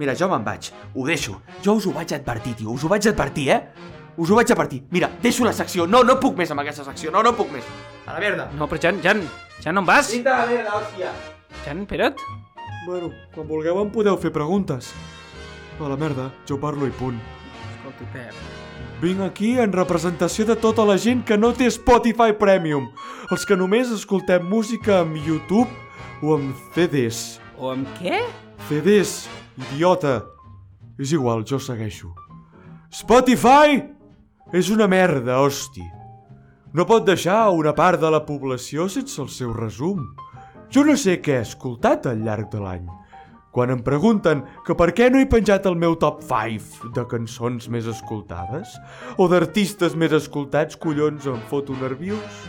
Mira, 0.00 0.14
jo 0.16 0.30
me'n 0.32 0.46
vaig, 0.46 0.70
ho 0.94 1.04
deixo. 1.04 1.42
Jo 1.60 1.74
us 1.76 1.84
ho 1.86 1.92
vaig 1.92 2.14
advertir, 2.16 2.54
tio, 2.56 2.72
us 2.72 2.86
ho 2.86 2.88
vaig 2.88 3.04
advertir, 3.10 3.50
eh? 3.52 3.60
Us 4.16 4.32
ho 4.32 4.38
vaig 4.38 4.48
advertir. 4.52 4.80
Mira, 4.96 5.10
deixo 5.20 5.44
la 5.44 5.52
secció. 5.52 5.84
No, 5.86 6.00
no 6.02 6.16
puc 6.20 6.40
més 6.40 6.50
amb 6.50 6.64
aquesta 6.64 6.86
secció, 6.88 7.12
no, 7.12 7.22
no 7.22 7.34
puc 7.36 7.52
més. 7.52 7.68
A 8.06 8.14
la 8.16 8.24
merda. 8.24 8.48
No, 8.56 8.66
però 8.66 8.80
Jan, 8.80 9.02
Jan, 9.04 9.20
Jan, 9.60 9.76
on 9.76 9.84
vas? 9.84 10.08
Vinga, 10.16 10.38
a 10.38 10.46
la 10.46 10.54
merda, 10.54 10.80
hòstia. 10.80 11.12
Jan, 11.66 11.84
espera't. 11.84 12.24
Bueno, 12.86 13.12
quan 13.34 13.46
vulgueu 13.46 13.82
em 13.84 13.92
podeu 13.92 14.16
fer 14.16 14.32
preguntes. 14.32 14.94
A 15.80 15.88
la 15.88 16.00
merda, 16.00 16.30
jo 16.48 16.56
parlo 16.60 16.88
i 16.88 16.96
punt. 16.96 17.20
Escolta, 17.76 18.08
Pep. 18.16 18.69
Vinc 19.00 19.22
aquí 19.24 19.54
en 19.56 19.72
representació 19.72 20.44
de 20.44 20.58
tota 20.60 20.84
la 20.84 20.98
gent 21.00 21.22
que 21.24 21.38
no 21.40 21.54
té 21.56 21.70
Spotify 21.72 22.34
Premium. 22.36 22.90
Els 23.32 23.46
que 23.48 23.56
només 23.56 23.88
escoltem 23.96 24.44
música 24.44 24.98
amb 25.00 25.16
YouTube 25.16 25.70
o 26.20 26.34
amb 26.34 26.52
CDs. 26.74 27.38
O 27.56 27.70
amb 27.72 27.88
què? 27.96 28.20
CDs, 28.68 29.24
idiota. 29.56 30.18
És 31.00 31.14
igual, 31.16 31.46
jo 31.48 31.56
segueixo. 31.56 32.12
Spotify 32.92 33.80
és 34.52 34.68
una 34.68 34.84
merda, 34.90 35.40
hosti. 35.40 35.86
No 36.76 36.84
pot 36.84 37.08
deixar 37.08 37.48
una 37.56 37.72
part 37.72 38.04
de 38.04 38.12
la 38.12 38.20
població 38.28 38.84
sense 38.92 39.16
el 39.22 39.32
seu 39.32 39.56
resum. 39.56 40.04
Jo 40.68 40.84
no 40.84 41.00
sé 41.00 41.22
què 41.24 41.38
he 41.38 41.46
escoltat 41.48 42.04
al 42.10 42.20
llarg 42.26 42.52
de 42.52 42.60
l'any. 42.60 42.84
Quan 43.50 43.72
em 43.74 43.80
pregunten 43.82 44.44
que 44.66 44.76
per 44.78 44.92
què 44.94 45.08
no 45.10 45.18
he 45.18 45.26
penjat 45.26 45.64
el 45.66 45.74
meu 45.74 45.96
top 45.98 46.20
5 46.22 46.92
de 46.94 47.02
cançons 47.10 47.66
més 47.72 47.88
escoltades 47.90 48.76
o 49.18 49.26
d'artistes 49.30 49.96
més 49.98 50.14
escoltats, 50.14 50.78
collons, 50.78 51.26
em 51.26 51.40
foto 51.50 51.74
nerviós. 51.80 52.44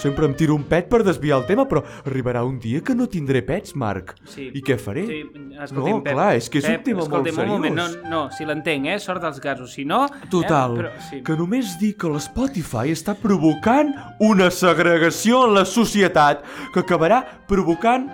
sempre 0.00 0.24
em 0.24 0.32
tiro 0.32 0.54
un 0.54 0.62
pet 0.64 0.86
per 0.88 1.02
desviar 1.04 1.38
el 1.40 1.46
tema, 1.48 1.66
però 1.68 1.82
arribarà 2.06 2.40
un 2.46 2.58
dia 2.60 2.80
que 2.80 2.94
no 2.94 3.06
tindré 3.10 3.42
pets, 3.44 3.74
Marc. 3.76 4.14
Sí. 4.24 4.46
I 4.56 4.62
què 4.64 4.78
faré? 4.80 5.02
Sí, 5.08 5.18
escolti'm, 5.60 5.98
no, 5.98 6.02
Pep, 6.04 6.14
clar, 6.14 6.28
és 6.38 6.48
que 6.48 6.60
és 6.60 6.68
Pep, 6.68 6.78
un 6.78 6.84
tema 6.86 7.04
molt 7.04 7.28
seriós. 7.28 7.42
un 7.42 7.50
moment, 7.50 7.76
no, 7.76 7.86
no, 8.08 8.20
si 8.32 8.46
l'entenc, 8.48 8.86
eh? 8.86 8.96
Sort 9.02 9.20
dels 9.20 9.40
gasos, 9.44 9.74
si 9.76 9.84
no... 9.84 10.06
Total, 10.32 10.76
Eh? 10.78 10.80
Però, 10.80 10.92
sí. 11.10 11.20
que 11.26 11.36
només 11.36 11.74
dir 11.80 11.92
que 12.00 12.08
l'Spotify 12.08 12.94
està 12.94 13.16
provocant 13.18 13.92
una 14.24 14.48
segregació 14.50 15.44
en 15.48 15.54
la 15.58 15.66
societat 15.68 16.44
que 16.72 16.80
acabarà 16.80 17.20
provocant 17.50 18.08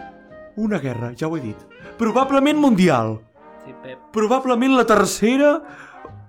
una 0.56 0.80
guerra, 0.82 1.12
ja 1.14 1.28
ho 1.28 1.36
he 1.36 1.40
dit. 1.44 1.66
Probablement 1.98 2.58
mundial. 2.60 3.18
sí, 3.64 3.72
Pep. 3.82 3.98
Probablement 4.12 4.76
la 4.76 4.84
tercera, 4.86 5.62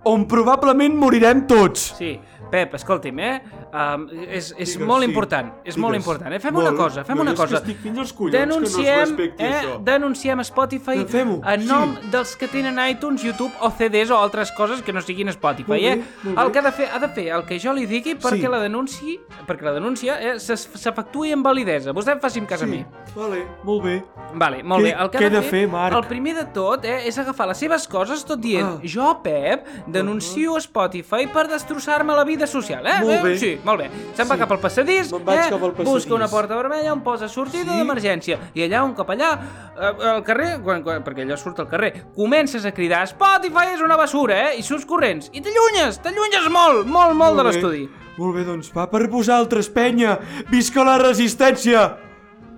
on 0.03 0.25
probablement 0.27 0.95
morirem 0.95 1.45
tots. 1.47 1.93
Sí, 1.97 2.19
Pep, 2.49 2.73
escolti'm, 2.75 3.19
eh? 3.19 3.41
Um, 3.73 4.07
és 4.29 4.53
és 4.57 4.73
Digues, 4.73 4.87
molt 4.87 5.03
sí, 5.03 5.09
important, 5.09 5.47
és 5.63 5.75
digues. 5.75 5.77
molt 5.77 5.95
important. 5.95 6.33
Eh? 6.33 6.39
Fem 6.39 6.53
Molt. 6.53 6.67
una 6.69 6.77
cosa, 6.77 7.03
fem 7.03 7.15
No, 7.15 7.21
una 7.23 7.31
que 7.31 7.37
cosa. 7.37 7.57
estic 7.57 7.77
fins 7.83 7.97
als 7.99 8.13
collons 8.13 8.35
que 8.37 8.45
no 8.45 8.55
es 8.55 8.73
denunciem, 8.73 9.19
eh? 9.37 9.51
això. 9.51 9.83
Denunciem 9.83 10.39
Spotify 10.43 11.05
fem-ho, 11.05 11.41
en 11.45 11.61
sí. 11.61 11.67
nom 11.67 11.95
dels 12.11 12.35
que 12.37 12.47
tenen 12.47 12.79
iTunes, 12.89 13.23
YouTube 13.23 13.51
o 13.59 13.69
CDs 13.71 14.09
o 14.11 14.17
altres 14.17 14.51
coses 14.53 14.81
que 14.81 14.93
no 14.93 15.01
siguin 15.01 15.27
Spotify, 15.29 15.67
Molt 15.67 15.81
bé, 15.81 15.91
eh? 15.93 16.03
molt 16.23 16.37
El 16.39 16.45
bé. 16.47 16.51
que 16.53 16.59
ha 16.59 16.61
de 16.61 16.71
fer, 16.71 16.89
ha 16.93 16.99
de 16.99 17.09
fer 17.09 17.27
el 17.35 17.43
que 17.45 17.59
jo 17.59 17.73
li 17.73 17.85
digui 17.85 18.15
perquè 18.15 18.41
Sí. 18.41 18.47
la 18.47 18.59
denunci, 18.59 19.19
perquè 19.47 19.61
la 19.63 19.73
denúncia 19.73 20.19
eh, 20.21 20.39
s'efectuï 20.39 21.33
amb 21.33 21.45
validesa. 21.45 21.91
Vostè 21.93 22.11
em 22.13 22.19
faci 22.19 22.41
cas 22.47 22.61
a 22.63 22.65
mi. 22.65 22.85
vale, 23.15 23.45
molt 23.63 23.83
bé. 23.83 24.03
Vale, 24.33 24.61
molt 24.63 24.81
Què- 24.81 24.83
bé. 24.83 25.01
El 25.01 25.09
que 25.09 25.17
què 25.19 25.25
ha 25.25 25.29
de 25.29 25.41
fer, 25.41 25.67
Marc? 25.67 25.95
El 25.95 26.03
primer 26.07 26.35
de 26.35 26.45
tot 26.45 26.85
eh, 26.85 27.07
és 27.07 27.17
agafar 27.17 27.47
les 27.47 27.57
seves 27.57 27.87
coses 27.87 28.23
tot 28.25 28.39
dient 28.39 28.65
Ah. 28.67 28.79
jo, 28.83 29.21
Pep, 29.23 29.65
denuncio 29.87 30.59
Spotify 30.59 31.27
per 31.27 31.47
destrossar-me 31.47 32.13
la 32.13 32.23
vida 32.23 32.36
social, 32.45 32.85
eh? 32.85 32.99
Molt 33.01 33.13
eh? 33.15 33.21
bé. 33.23 33.37
Sí, 33.39 33.59
molt 33.63 33.79
bé. 33.79 33.89
Se'n 34.13 34.27
va 34.27 34.35
Sí. 34.35 34.39
cap 34.41 34.51
al 34.51 34.59
passadís, 34.59 35.09
vaig 35.11 35.39
eh? 35.39 35.49
cap 35.49 35.63
al 35.63 35.71
passadís. 35.71 35.93
busca 35.93 36.13
una 36.13 36.27
porta 36.27 36.55
vermella 36.55 36.93
on 36.93 37.01
posa 37.01 37.27
sortida 37.27 37.71
Sí. 37.73 37.79
d'emergència. 37.79 38.37
I 38.53 38.61
allà, 38.67 38.83
un 38.83 38.93
cop 38.93 39.09
allà, 39.09 39.31
eh, 39.79 40.07
al 40.11 40.23
carrer, 40.23 40.61
quan, 40.61 40.83
quan, 40.83 41.03
perquè 41.03 41.23
allò 41.25 41.35
surt 41.37 41.59
al 41.59 41.67
carrer, 41.67 42.05
comences 42.13 42.63
a 42.65 42.71
cridar 42.71 43.07
Spotify 43.07 43.73
és 43.73 43.81
una 43.81 43.95
basura, 43.95 44.51
eh? 44.51 44.59
I 44.59 44.61
surts 44.61 44.85
corrents. 44.85 45.31
I 45.33 45.41
t'allunyes, 45.41 46.01
t'allunyes 46.03 46.49
molt, 46.51 46.85
molt, 46.85 47.15
molt, 47.15 47.37
de 47.37 47.43
bé. 47.43 47.49
l'estudi. 47.49 47.89
Molt 48.17 48.35
bé, 48.35 48.43
doncs 48.43 48.71
va 48.75 48.89
per 48.89 49.07
vosaltres, 49.07 49.69
penya! 49.69 50.19
Visca 50.49 50.83
la 50.83 50.97
resistència! 50.97 51.97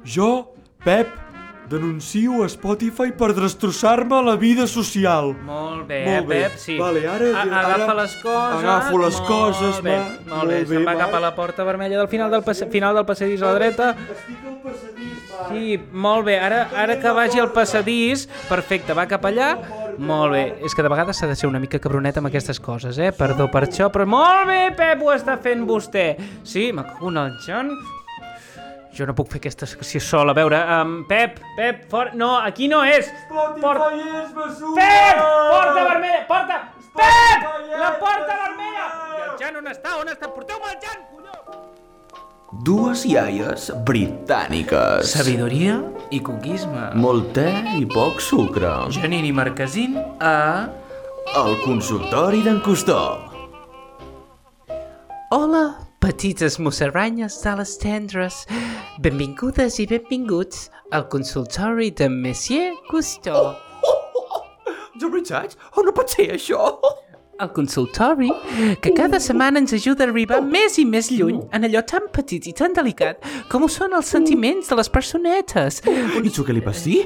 Jo, 0.05 0.53
Pep, 0.83 1.07
denuncio 1.69 2.43
a 2.43 2.49
Spotify 2.49 3.11
per 3.11 3.33
destrossar-me 3.38 4.21
la 4.25 4.35
vida 4.35 4.65
social. 4.67 5.35
Molt 5.45 5.88
bé, 5.88 5.99
Molt 6.05 6.27
bé. 6.27 6.41
Pep, 6.49 6.57
sí. 6.57 6.77
Vale, 6.79 7.07
ara- 7.07 7.29
A 7.38 7.41
Agafa 7.43 7.73
ara 7.83 7.93
les 8.01 8.15
coses. 8.17 8.63
agafo 8.63 8.97
les 8.97 9.15
molt 9.19 9.27
coses, 9.27 9.81
bé, 9.83 9.91
va. 9.97 10.03
Molt 10.03 10.19
bé, 10.19 10.35
Molt 10.35 10.67
se'n 10.67 10.79
bé, 10.79 10.85
va 10.85 10.97
cap 10.97 11.11
va. 11.11 11.17
a 11.17 11.21
la 11.21 11.35
porta 11.35 11.63
vermella 11.63 11.97
del 11.97 12.07
final 12.07 12.31
del, 12.31 12.43
pas 12.43 12.65
final 12.71 12.95
del 12.95 13.05
passadís 13.05 13.41
a 13.41 13.45
la 13.45 13.53
dreta. 13.53 13.89
Estic 13.91 14.45
al 14.45 14.57
passadís, 14.63 15.31
va. 15.31 15.49
Sí, 15.49 15.79
molt 15.93 16.25
bé. 16.25 16.39
Ara, 16.39 16.69
ara 16.75 16.99
que 16.99 17.09
vagi 17.11 17.39
al 17.39 17.51
passadís, 17.53 18.27
perfecte, 18.49 18.93
va 18.93 19.05
cap 19.07 19.23
allà. 19.25 19.57
Molt 19.99 20.31
bé. 20.33 20.43
És 20.65 20.73
que 20.75 20.81
de 20.83 20.89
vegades 20.89 21.17
s'ha 21.17 21.27
de 21.27 21.35
ser 21.35 21.47
una 21.49 21.59
mica 21.59 21.77
cabronet 21.79 22.17
amb 22.17 22.27
aquestes 22.27 22.59
coses, 22.59 22.97
eh? 22.97 23.11
Perdó 23.11 23.49
per 23.51 23.65
això, 23.67 23.89
però 23.91 24.05
molt 24.07 24.47
bé, 24.47 24.71
Pep, 24.75 25.01
ho 25.03 25.11
està 25.13 25.38
fent 25.38 25.65
vostè. 25.67 26.15
Sí, 26.43 26.71
me 26.73 26.83
cago 26.83 27.09
en 27.09 27.17
el 27.17 27.33
John. 27.45 27.69
Jo 28.99 29.05
no 29.07 29.13
puc 29.15 29.29
fer 29.31 29.39
aquesta 29.39 29.67
secció 29.69 30.01
sol. 30.03 30.29
A 30.29 30.35
veure, 30.35 30.59
um, 30.75 30.97
Pep, 31.07 31.37
Pep, 31.55 31.85
fora... 31.91 32.11
No, 32.19 32.33
aquí 32.43 32.67
no 32.67 32.81
és. 32.83 33.07
Spotify 33.25 34.01
és 34.23 34.33
basura! 34.35 34.75
Pep! 34.81 35.21
Porta 35.53 35.85
vermella! 35.87 36.25
Porta! 36.27 36.57
Pep! 36.97 37.45
Spotify 37.45 37.79
La 37.79 37.93
és 37.93 38.01
porta 38.01 38.25
basura! 38.25 38.41
vermella! 38.43 38.89
I 39.15 39.23
el 39.29 39.37
Jan 39.39 39.61
on 39.61 39.71
està? 39.71 39.95
On 40.01 40.11
està? 40.11 40.31
Porteu-me 40.35 40.73
el 40.73 40.81
Jan, 40.83 40.99
colló! 41.13 41.37
Dues 42.65 43.05
iaies 43.07 43.69
britàniques. 43.87 45.13
Sabidoria 45.13 45.77
i 46.11 46.19
coquisme. 46.25 46.89
Molt 46.99 47.31
te 47.37 47.47
i 47.79 47.85
poc 47.87 48.19
sucre. 48.25 48.73
Janine 48.99 49.29
i 49.31 49.33
Marquesín 49.37 49.95
a... 50.19 50.35
El 51.39 51.59
consultori 51.61 52.41
d'en 52.41 52.57
Costó. 52.65 52.97
Hola, 55.29 55.63
petites 55.99 56.57
musaranyes 56.59 57.41
de 57.43 57.55
les 57.59 57.77
tendres. 57.77 58.45
Benvingudes 59.03 59.79
i 59.79 59.87
benvinguts 59.87 60.69
al 60.91 61.07
consultori 61.11 61.91
de 61.91 62.09
Monsieur 62.09 62.73
Cousteau. 62.89 63.53
De 64.99 65.07
veritat? 65.07 65.55
Oh, 65.75 65.83
no 65.83 65.93
pot 65.95 66.11
ser 66.11 66.31
això? 66.35 66.73
El 67.39 67.53
consultori 67.55 68.27
que 68.83 68.91
cada 68.91 69.19
setmana 69.23 69.61
ens 69.61 69.71
ajuda 69.77 70.03
a 70.03 70.09
arribar 70.09 70.41
més 70.43 70.75
i 70.81 70.83
més 70.83 71.07
lluny 71.13 71.37
en 71.55 71.67
allò 71.67 71.85
tan 71.87 72.09
petit 72.11 72.49
i 72.51 72.55
tan 72.55 72.75
delicat 72.75 73.23
com 73.51 73.63
ho 73.63 73.69
són 73.71 73.95
els 73.95 74.11
sentiments 74.11 74.67
de 74.67 74.75
les 74.75 74.91
personetes. 74.91 75.79
I 75.87 76.33
tu 76.35 76.43
què 76.43 76.55
li 76.55 76.63
vas 76.65 76.83
dir? 76.83 77.05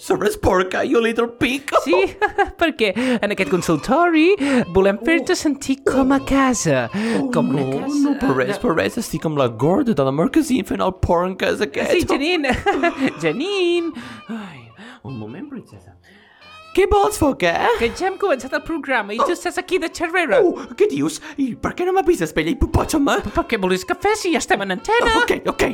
Oh, 0.00 0.02
seràs 0.02 0.36
porca, 0.40 0.80
you 0.88 1.00
little 1.00 1.28
pig. 1.28 1.68
Sí, 1.84 1.92
perquè 2.60 2.92
en 3.20 3.34
aquest 3.34 3.50
consultori 3.52 4.30
volem 4.72 4.96
fer-te 5.04 5.36
sentir 5.36 5.76
com 5.84 6.14
a 6.16 6.20
casa. 6.24 6.86
Com 7.34 7.50
una 7.52 7.66
No, 7.66 7.80
casa... 7.82 7.98
no, 8.06 8.14
per 8.22 8.30
res, 8.38 8.56
per 8.62 8.72
res, 8.78 8.96
estic 9.02 9.26
amb 9.28 9.36
la 9.40 9.48
gorda 9.48 9.92
de 9.92 10.06
la 10.06 10.12
Marquesine 10.16 10.64
fent 10.64 10.80
el 10.84 10.94
porn 11.04 11.36
que 11.36 11.50
és 11.52 11.60
aquest. 11.66 11.92
Sí, 11.92 12.06
Janine. 12.08 12.54
Janine. 13.22 13.92
Ai, 14.32 14.64
un 15.04 15.18
moment, 15.20 15.46
princesa. 15.52 15.92
Què 16.70 16.84
vols, 16.88 17.16
foca? 17.18 17.50
Que 17.80 17.88
ja 17.98 18.06
hem 18.08 18.16
començat 18.16 18.52
el 18.54 18.62
programa 18.62 19.12
i 19.12 19.18
tu 19.18 19.32
estàs 19.34 19.56
aquí 19.58 19.80
de 19.82 19.88
xerrera. 19.92 20.38
Oh, 20.40 20.54
què 20.78 20.86
dius? 20.88 21.18
I 21.42 21.50
per 21.60 21.72
què 21.76 21.84
no 21.84 21.92
m'avises, 21.96 22.30
bella 22.32 22.52
hipopòtama? 22.54 23.18
Per 23.34 23.44
què 23.50 23.58
volis 23.60 23.82
cafè 23.84 24.14
si 24.16 24.30
ja 24.32 24.40
estem 24.40 24.62
en 24.64 24.76
antena? 24.78 25.16
Ok, 25.18 25.40
ok. 25.50 25.64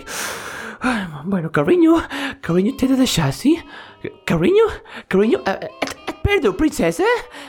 Bueno, 1.24 1.50
carinyo, 1.50 1.96
carinyo, 2.40 2.76
t'he 2.76 2.86
de 2.88 2.96
deixar, 2.96 3.32
sí? 3.32 3.56
Carinyo, 4.24 4.66
carinyo, 5.08 5.40
eh, 5.46 5.70
et, 5.82 5.96
et 6.08 6.16
perdo, 6.22 6.56
princesa? 6.56 7.04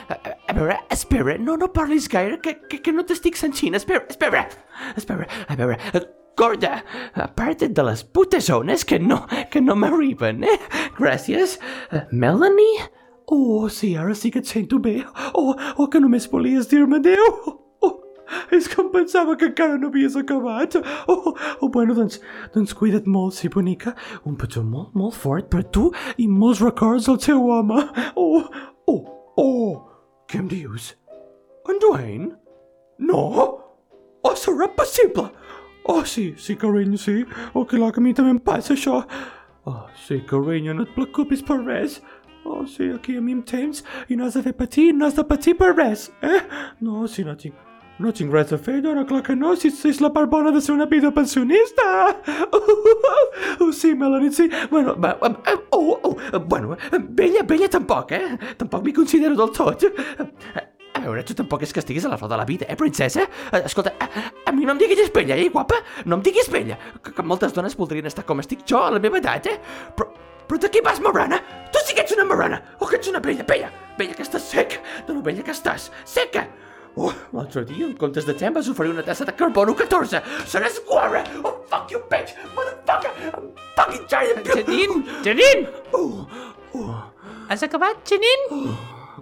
A, 0.08 0.14
a, 0.48 0.52
a 0.52 0.78
espera, 0.90 1.38
no, 1.38 1.56
no 1.56 1.72
parlis 1.72 2.08
gaire, 2.08 2.40
que, 2.40 2.56
que, 2.68 2.82
que 2.82 2.92
no 2.92 3.04
t'estic 3.04 3.36
sentint, 3.36 3.76
espera, 3.78 4.04
espera, 4.08 4.48
espera, 4.96 5.28
a 5.46 5.56
veure, 5.56 5.78
eh, 5.94 6.02
gorda, 6.38 6.82
aparta't 7.14 7.74
de 7.74 7.82
les 7.82 8.02
putes 8.02 8.50
ones 8.50 8.84
que 8.84 8.98
no, 8.98 9.26
que 9.50 9.60
no 9.60 9.76
m'arriben, 9.76 10.44
eh? 10.44 10.58
Gràcies. 10.98 11.58
Eh, 11.92 12.06
Melanie? 12.10 12.88
Oh, 13.30 13.68
sí, 13.68 13.94
ara 13.96 14.14
sí 14.14 14.30
que 14.30 14.40
et 14.40 14.46
sento 14.46 14.78
bé. 14.78 15.04
Oh, 15.34 15.54
oh 15.76 15.88
que 15.88 16.00
només 16.00 16.26
volies 16.30 16.68
dir-me 16.70 16.96
adéu. 16.96 17.67
És 18.54 18.68
que 18.68 18.80
em 18.82 18.90
pensava 18.92 19.36
que 19.36 19.48
encara 19.50 19.78
no 19.78 19.90
havies 19.92 20.16
acabat. 20.16 20.76
Oh, 21.08 21.34
oh 21.60 21.68
bueno, 21.68 21.94
doncs, 21.96 22.20
doncs 22.54 22.74
cuida't 22.76 23.08
molt, 23.08 23.36
sí, 23.38 23.48
bonica. 23.52 23.94
Un 24.28 24.36
petó 24.40 24.64
molt, 24.64 24.94
molt 24.98 25.16
fort 25.16 25.48
per 25.52 25.64
tu 25.74 25.88
i 26.16 26.28
molts 26.28 26.62
records 26.64 27.08
al 27.08 27.20
teu 27.22 27.48
home. 27.52 27.84
Oh, 28.16 28.44
oh, 28.88 29.02
oh, 29.36 29.70
què 30.28 30.42
em 30.42 30.50
dius? 30.50 30.92
En 31.68 31.80
Dwayne? 31.82 32.32
No? 32.98 33.24
Oh, 34.24 34.34
serà 34.36 34.68
possible? 34.74 35.28
Oh, 35.88 36.04
sí, 36.04 36.34
sí, 36.36 36.56
carinyo, 36.56 36.98
sí. 36.98 37.24
Oh, 37.54 37.64
que 37.64 37.78
clar 37.78 37.92
que 37.92 38.00
a 38.00 38.04
mi 38.04 38.12
també 38.12 38.34
em 38.34 38.40
passa 38.44 38.74
això. 38.74 39.02
Oh, 39.68 39.86
sí, 39.96 40.20
carinyo, 40.28 40.74
no 40.76 40.84
et 40.84 40.92
preocupis 40.96 41.44
per 41.44 41.60
res. 41.62 42.00
Oh, 42.44 42.66
sí, 42.66 42.90
aquí 42.94 43.16
a 43.16 43.22
mi 43.24 43.32
em 43.36 43.42
tens 43.44 43.82
i 44.08 44.16
no 44.16 44.26
has 44.26 44.36
de 44.36 44.42
fer 44.44 44.54
patir, 44.56 44.90
no 44.96 45.08
has 45.08 45.16
de 45.16 45.24
patir 45.28 45.56
per 45.58 45.74
res, 45.74 46.08
eh? 46.24 46.42
No, 46.80 47.06
sí, 47.08 47.24
no 47.24 47.36
tinc... 47.36 47.56
No 47.98 48.12
tinc 48.14 48.30
res 48.30 48.52
a 48.54 48.58
dona, 48.80 49.02
clar 49.06 49.24
que 49.26 49.34
no, 49.34 49.56
si 49.58 49.72
és 49.72 50.00
la 50.00 50.12
part 50.14 50.30
bona 50.30 50.52
de 50.54 50.60
ser 50.62 50.74
una 50.76 50.86
vida 50.86 51.10
pensionista. 51.10 52.14
Oh, 52.52 53.64
oh, 53.64 53.72
sí, 53.72 53.94
Melanie, 53.94 54.30
sí. 54.30 54.48
Bueno, 54.70 54.94
va, 54.94 55.16
eh, 55.20 55.34
eh, 55.50 55.56
oh, 55.70 55.98
oh, 56.02 56.16
eh, 56.32 56.38
bueno, 56.38 56.76
eh, 56.92 56.98
bella, 57.00 57.42
bella 57.42 57.68
tampoc, 57.68 58.12
eh? 58.12 58.38
Tampoc 58.56 58.84
m'hi 58.84 58.92
considero 58.92 59.34
del 59.34 59.50
tot. 59.50 59.82
A 60.94 61.00
veure, 61.00 61.24
tu 61.26 61.34
tampoc 61.34 61.62
és 61.66 61.72
que 61.74 61.82
estiguis 61.82 62.06
a 62.06 62.12
la 62.12 62.18
flor 62.18 62.30
de 62.30 62.38
la 62.38 62.46
vida, 62.46 62.66
eh, 62.70 62.76
princesa? 62.76 63.26
Eh, 63.50 63.64
Escolta, 63.64 63.96
a, 63.98 64.08
a 64.46 64.54
mi 64.54 64.64
no 64.64 64.76
em 64.76 64.78
diguis 64.78 65.10
bella, 65.14 65.34
eh, 65.34 65.50
guapa? 65.50 65.82
No 66.06 66.20
em 66.20 66.22
diguis 66.22 66.48
bella, 66.54 66.78
que, 67.02 67.12
que 67.14 67.26
moltes 67.26 67.54
dones 67.54 67.76
voldrien 67.78 68.06
estar 68.06 68.24
com 68.24 68.38
estic 68.38 68.62
jo 68.62 68.84
a 68.84 68.94
la 68.94 69.02
meva 69.02 69.18
edat, 69.18 69.50
eh? 69.50 69.58
Però, 69.98 70.06
però 70.46 70.62
de 70.62 70.70
què 70.70 70.84
vas, 70.86 71.02
marrana? 71.02 71.42
Tu 71.74 71.82
sí 71.82 71.98
que 71.98 72.06
ets 72.06 72.14
una 72.14 72.30
marrana! 72.30 72.62
O 72.78 72.86
que 72.86 73.02
ets 73.02 73.10
una 73.10 73.22
bella, 73.22 73.42
bella! 73.42 73.74
Bella 73.98 74.14
que 74.14 74.22
estàs 74.22 74.46
sec! 74.54 74.78
De 75.06 75.18
lo 75.18 75.22
bella 75.22 75.42
que 75.42 75.54
estàs! 75.54 75.90
Seca! 76.06 76.46
Oh, 76.96 77.12
l'altre 77.32 77.64
dia, 77.64 77.86
en 77.86 77.94
comptes 77.98 78.26
de 78.26 78.34
te, 78.34 78.46
em 78.48 78.54
vas 78.54 78.68
oferir 78.70 78.92
una 78.94 79.04
tassa 79.06 79.26
de 79.28 79.34
carbono 79.36 79.74
14! 79.76 80.22
Seràs 80.48 80.80
guarra! 80.88 81.22
Oh, 81.42 81.58
fuck 81.70 81.92
you, 81.92 82.00
bitch! 82.10 82.34
Motherfucker! 82.56 83.12
I'm 83.34 83.50
fucking 83.76 84.06
giant! 84.10 84.46
Janine, 84.46 85.02
Janine! 85.26 85.68
Oh, 85.92 86.26
oh, 86.74 86.96
Has 87.48 87.62
acabat, 87.62 88.02
Janine? 88.08 88.74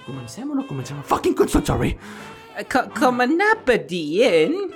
comencem 0.07 0.45
o 0.51 0.55
no 0.55 0.65
comencem? 0.65 0.97
Fucking 1.03 1.35
consultory! 1.35 1.99
Co 2.73 2.87
com 2.99 3.21
anava 3.21 3.77
dient... 3.77 4.73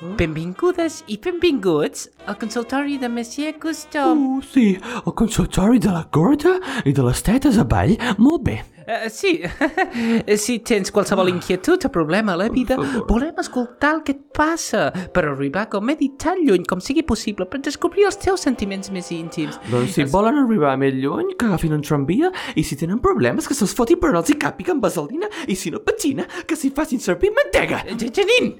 Benvingudes 0.00 0.98
i 1.08 1.16
benvinguts 1.24 2.10
al 2.28 2.36
consultori 2.36 2.98
de 3.00 3.08
Monsieur 3.08 3.54
Cousteau. 3.58 4.10
Oh, 4.12 4.42
sí, 4.44 4.76
el 5.06 5.14
consultori 5.16 5.78
de 5.80 5.88
la 5.88 6.02
gorda 6.12 6.58
i 6.84 6.92
de 6.92 7.04
les 7.06 7.22
tetes 7.24 7.56
avall. 7.62 7.94
Molt 8.20 8.42
bé. 8.44 8.58
Uh, 8.86 9.08
sí, 9.10 9.40
si 10.44 10.58
tens 10.60 10.92
qualsevol 10.94 11.30
inquietud 11.32 11.88
o 11.88 11.90
problema 11.90 12.34
a 12.36 12.40
la 12.42 12.50
vida, 12.52 12.76
volem 13.08 13.40
escoltar 13.40 13.94
el 13.96 14.02
que 14.06 14.12
et 14.14 14.20
passa 14.36 14.90
per 15.16 15.24
arribar 15.30 15.64
com 15.72 15.88
he 15.90 15.96
dit 15.98 16.14
tan 16.22 16.44
lluny 16.44 16.68
com 16.68 16.78
sigui 16.84 17.02
possible 17.08 17.48
per 17.50 17.62
descobrir 17.64 18.04
els 18.06 18.20
teus 18.20 18.44
sentiments 18.44 18.92
més 18.94 19.08
íntims. 19.16 19.56
Doncs 19.72 19.96
si 19.96 20.04
volen 20.12 20.38
arribar 20.44 20.76
més 20.78 20.92
lluny, 21.00 21.32
que 21.40 21.48
agafin 21.48 21.72
un 21.74 21.82
tramvia 21.82 22.30
i 22.54 22.62
si 22.68 22.76
tenen 22.78 23.00
problemes 23.02 23.48
que 23.48 23.56
se'ls 23.56 23.74
fotin 23.74 23.98
però 23.98 24.12
no 24.12 24.20
els 24.22 24.30
hi 24.30 24.38
càpiga 24.44 24.76
amb 24.76 24.84
vaselina 24.84 25.32
i 25.48 25.56
si 25.56 25.72
no 25.72 25.80
petxina, 25.82 26.28
que 26.46 26.54
s'hi 26.54 26.70
facin 26.76 27.00
servir 27.02 27.32
mantega. 27.34 27.80
Ja- 27.96 28.12
Janine, 28.20 28.54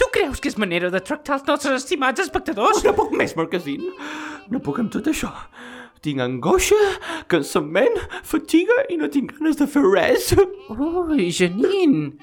tu 0.00 0.08
creus 0.14 0.40
que 0.40 0.48
és 0.50 0.56
manera 0.60 0.88
de 0.92 1.00
tractar 1.04 1.36
els 1.38 1.46
nostres 1.48 1.82
estimats 1.84 2.22
espectadors? 2.24 2.80
No 2.86 2.94
puc 2.96 3.12
més, 3.20 3.36
Marquesin. 3.38 3.84
No 4.50 4.60
puc 4.64 4.80
amb 4.82 4.92
tot 4.94 5.06
això. 5.12 5.30
Tinc 6.00 6.22
angoixa, 6.24 6.78
cansament, 7.28 7.98
fatiga 8.24 8.86
i 8.88 8.96
no 8.96 9.10
tinc 9.12 9.34
ganes 9.36 9.58
de 9.60 9.66
fer 9.68 9.82
res. 9.84 10.30
Ui, 10.72 11.26
Janine. 11.28 12.14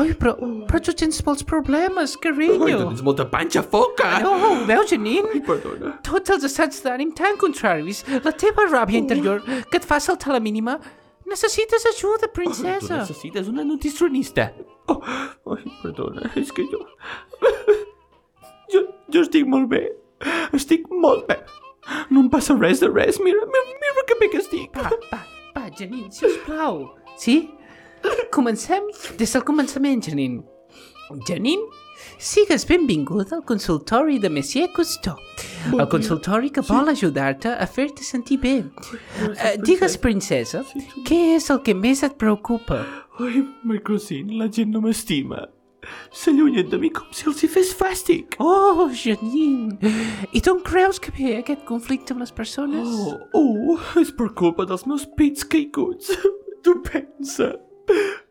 Ui, 0.00 0.12
però, 0.16 0.32
però 0.68 0.78
tu 0.80 0.92
tens 0.96 1.18
molts 1.26 1.44
problemes, 1.44 2.14
Ai, 2.16 2.20
carinyo. 2.24 2.78
tens 2.88 3.02
molta 3.04 3.26
panxa 3.28 3.60
foca. 3.62 4.14
No, 4.24 4.32
ho 4.36 4.52
veus, 4.68 4.88
Janine? 4.92 5.40
Perdona. 5.44 5.94
Tots 6.04 6.32
els 6.36 6.46
estats 6.48 6.80
d'ànim 6.84 7.12
tan 7.16 7.36
contraris, 7.40 8.00
la 8.24 8.32
teva 8.32 8.64
ràbia 8.68 9.00
interior 9.00 9.42
que 9.44 9.80
et 9.80 9.84
fa 9.88 10.00
saltar 10.00 10.32
la 10.36 10.40
mínima, 10.44 10.78
necessites 11.28 11.84
ajuda, 11.86 12.26
Tu 12.28 12.32
princesa. 12.40 12.98
necessites 13.02 13.48
una 13.48 13.64
nutricionista. 13.64 14.50
Oh, 14.88 15.00
ai, 15.54 15.64
perdona, 15.82 16.30
és 16.36 16.50
que 16.52 16.64
jo... 16.72 16.80
jo... 18.72 18.84
Jo 19.12 19.22
estic 19.24 19.46
molt 19.48 19.70
bé. 19.70 19.82
Estic 20.52 20.88
molt 20.92 21.26
bé. 21.30 21.38
No 22.12 22.20
em 22.20 22.28
passa 22.32 22.52
res 22.58 22.82
de 22.82 22.88
res. 22.92 23.16
Mira, 23.24 23.46
mira, 23.48 23.78
mira 23.80 24.04
que 24.08 24.16
bé 24.20 24.28
que 24.32 24.42
estic. 24.42 24.74
Va, 24.76 24.90
va, 25.12 25.20
va, 25.54 25.62
Janine, 25.78 26.10
sisplau. 26.12 26.82
Sí? 27.16 27.38
Comencem 28.34 28.84
des 29.18 29.32
del 29.32 29.44
començament, 29.48 30.02
Janine. 30.04 30.42
Janine, 31.26 31.64
sigues 32.18 32.66
benvinguda 32.66 33.36
al 33.36 33.44
consultori 33.44 34.18
de 34.18 34.28
Monsieur 34.28 34.68
Cousteau. 34.74 35.16
El 35.72 35.86
consultori 35.88 36.50
que 36.50 36.62
vol 36.66 36.90
ajudar-te 36.90 37.52
a 37.54 37.66
fer-te 37.66 38.02
sentir 38.02 38.38
bé. 38.42 38.56
Eh, 39.28 39.54
digues, 39.62 39.96
princesa, 40.02 40.64
què 41.06 41.20
és 41.36 41.48
el 41.50 41.62
que 41.62 41.74
més 41.74 42.02
et 42.06 42.18
preocupa? 42.18 42.82
Ai, 43.22 43.44
Marcosín, 43.66 44.34
la 44.38 44.50
gent 44.50 44.74
no 44.74 44.82
m'estima. 44.82 45.46
S'allunyen 46.12 46.68
de 46.68 46.78
mi 46.80 46.90
com 46.92 47.06
si 47.14 47.28
els 47.30 47.42
hi 47.44 47.48
fes 47.50 47.70
fàstic. 47.76 48.36
Oh, 48.42 48.88
Janine! 48.92 49.78
I 50.34 50.42
d'on 50.44 50.60
creus 50.66 50.98
que 51.00 51.14
ve 51.14 51.36
aquest 51.38 51.64
conflicte 51.68 52.14
amb 52.14 52.24
les 52.24 52.34
persones? 52.34 52.88
Oh, 52.88 53.14
oh, 53.38 53.78
és 54.02 54.10
per 54.14 54.32
culpa 54.38 54.66
dels 54.68 54.84
meus 54.90 55.06
pits 55.18 55.46
caiguts. 55.46 56.12
Tu 56.66 56.74
pensa 56.82 57.52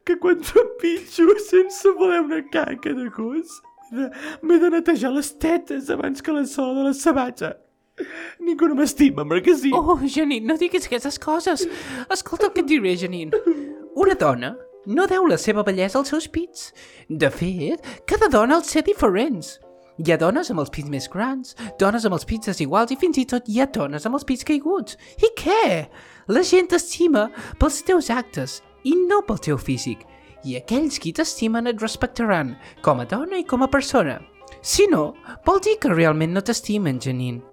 que 0.05 0.17
quan 0.19 0.41
trepitjo 0.43 1.37
sense 1.39 1.89
voler 1.97 2.19
una 2.25 2.41
caca 2.51 2.91
de 2.93 3.07
gos, 3.15 3.61
m'he 3.91 4.59
de, 4.59 4.69
netejar 4.73 5.11
les 5.15 5.31
tetes 5.39 5.89
abans 5.93 6.21
que 6.21 6.35
la 6.35 6.45
sola 6.45 6.75
de 6.79 6.87
la 6.89 6.93
sabatja. 6.93 7.55
Ningú 8.43 8.69
no 8.69 8.77
m'estima, 8.77 9.25
Marquesí. 9.25 9.71
Oh, 9.73 9.97
Janine, 9.97 10.45
no 10.45 10.57
diguis 10.57 10.85
aquestes 10.85 11.17
coses. 11.19 11.65
Escolta 12.13 12.47
el 12.47 12.53
que 12.53 12.61
et 12.61 12.69
diré, 12.69 12.95
Janine. 12.97 13.31
Una 13.97 14.13
dona 14.19 14.55
no 14.87 15.07
deu 15.09 15.25
la 15.27 15.37
seva 15.41 15.65
bellesa 15.67 15.97
als 15.99 16.13
seus 16.13 16.27
pits. 16.31 16.71
De 17.09 17.29
fet, 17.33 17.81
cada 18.07 18.29
dona 18.31 18.59
els 18.61 18.69
té 18.71 18.83
diferents. 18.85 19.57
Hi 19.97 20.13
ha 20.13 20.19
dones 20.21 20.51
amb 20.53 20.61
els 20.61 20.69
pits 20.69 20.91
més 20.93 21.07
grans, 21.09 21.55
dones 21.81 22.05
amb 22.05 22.13
els 22.13 22.25
pits 22.29 22.51
desiguals 22.51 22.93
i 22.93 22.99
fins 23.01 23.17
i 23.17 23.25
tot 23.25 23.47
hi 23.49 23.57
ha 23.59 23.65
dones 23.65 24.05
amb 24.05 24.19
els 24.19 24.27
pits 24.29 24.45
caiguts. 24.45 24.97
I 25.17 25.31
què? 25.39 25.63
La 26.29 26.43
gent 26.45 26.69
t'estima 26.69 27.25
pels 27.57 27.81
teus 27.87 28.11
actes 28.13 28.59
i 28.85 28.93
no 29.07 29.23
pel 29.25 29.41
teu 29.49 29.57
físic. 29.57 30.05
I 30.47 30.55
aquells 30.61 31.01
qui 31.03 31.11
t'estimen 31.11 31.67
et 31.67 31.81
respectaran, 31.83 32.53
com 32.85 33.01
a 33.03 33.05
dona 33.09 33.41
i 33.41 33.45
com 33.47 33.65
a 33.65 33.71
persona. 33.71 34.21
Si 34.63 34.85
no, 34.87 35.09
vol 35.45 35.59
dir 35.63 35.75
que 35.81 35.91
realment 35.91 36.31
no 36.35 36.43
t'estimen, 36.45 37.01
Janine. 37.03 37.43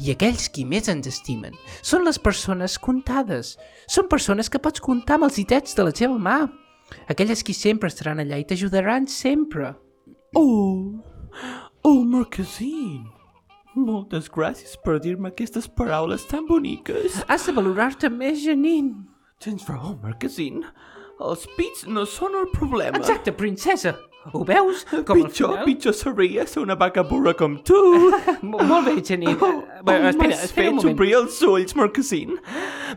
I 0.00 0.12
aquells 0.14 0.46
qui 0.52 0.64
més 0.64 0.86
ens 0.88 1.08
estimen 1.10 1.56
són 1.84 2.06
les 2.06 2.20
persones 2.22 2.78
comptades. 2.80 3.56
Són 3.90 4.08
persones 4.12 4.48
que 4.52 4.60
pots 4.62 4.82
comptar 4.84 5.18
amb 5.18 5.28
els 5.28 5.40
ditets 5.40 5.74
de 5.76 5.88
la 5.88 5.94
teva 5.96 6.16
mà. 6.22 6.38
Aquelles 7.10 7.42
qui 7.42 7.54
sempre 7.56 7.90
estaran 7.90 8.22
allà 8.22 8.38
i 8.38 8.46
t'ajudaran 8.46 9.10
sempre. 9.10 9.74
Oh, 10.38 11.02
oh, 11.82 12.00
Marquesín. 12.04 13.10
Moltes 13.76 14.30
gràcies 14.32 14.78
per 14.80 14.96
dir-me 15.04 15.34
aquestes 15.34 15.66
paraules 15.68 16.24
tan 16.30 16.46
boniques. 16.48 17.18
Has 17.28 17.44
de 17.44 17.52
valorar-te 17.58 18.08
més, 18.08 18.38
Janine. 18.46 19.02
Tens 19.42 19.66
raó, 19.68 19.96
Marquesín. 20.00 20.62
Els 21.20 21.46
pits 21.56 21.86
no 21.88 22.04
són 22.04 22.34
el 22.36 22.50
problema. 22.52 22.98
Exacte, 23.00 23.32
princesa. 23.32 23.94
Ho 24.34 24.40
veus? 24.42 24.80
Com 25.06 25.20
pitjor, 25.20 25.52
final... 25.52 25.64
pitjor 25.64 25.94
seria 25.94 26.42
ser 26.50 26.58
una 26.64 26.74
vaca 26.74 27.04
burra 27.06 27.30
com 27.38 27.54
tu. 27.62 27.76
Mo- 28.42 28.58
Molt 28.66 28.88
bé, 28.88 28.96
Janine. 29.06 29.36
Oh, 29.38 29.62
oh, 29.62 29.92
espera, 30.10 30.34
espera 30.34 30.70
un 30.72 30.80
moment. 30.80 30.96
obrir 30.96 31.12
els 31.14 31.38
ulls, 31.46 31.76
Marquesín. 31.78 32.34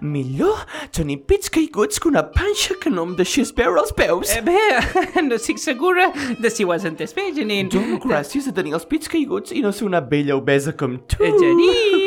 Millor 0.02 0.64
tenir 0.92 1.20
pits 1.30 1.52
caiguts 1.54 2.02
que 2.02 2.10
una 2.10 2.24
panxa 2.34 2.74
que 2.82 2.90
no 2.90 3.06
em 3.06 3.14
deixés 3.20 3.54
veure 3.56 3.78
els 3.84 3.94
peus. 3.94 4.34
Eh, 4.34 4.42
bé, 4.42 4.58
no 5.28 5.38
estic 5.38 5.62
segura 5.62 6.10
de 6.42 6.50
si 6.50 6.66
ho 6.66 6.74
has 6.74 6.88
entès 6.90 7.14
bé, 7.14 7.30
Janine. 7.38 7.70
Dono 7.70 8.02
gràcies 8.04 8.50
a 8.50 8.56
tenir 8.58 8.74
els 8.80 8.90
pits 8.90 9.12
caiguts 9.14 9.54
i 9.54 9.62
no 9.62 9.70
ser 9.72 9.86
una 9.86 10.02
vella 10.02 10.34
obesa 10.40 10.74
com 10.74 10.98
tu. 11.06 11.22
Eh, 11.22 11.30
Janine! 11.38 11.99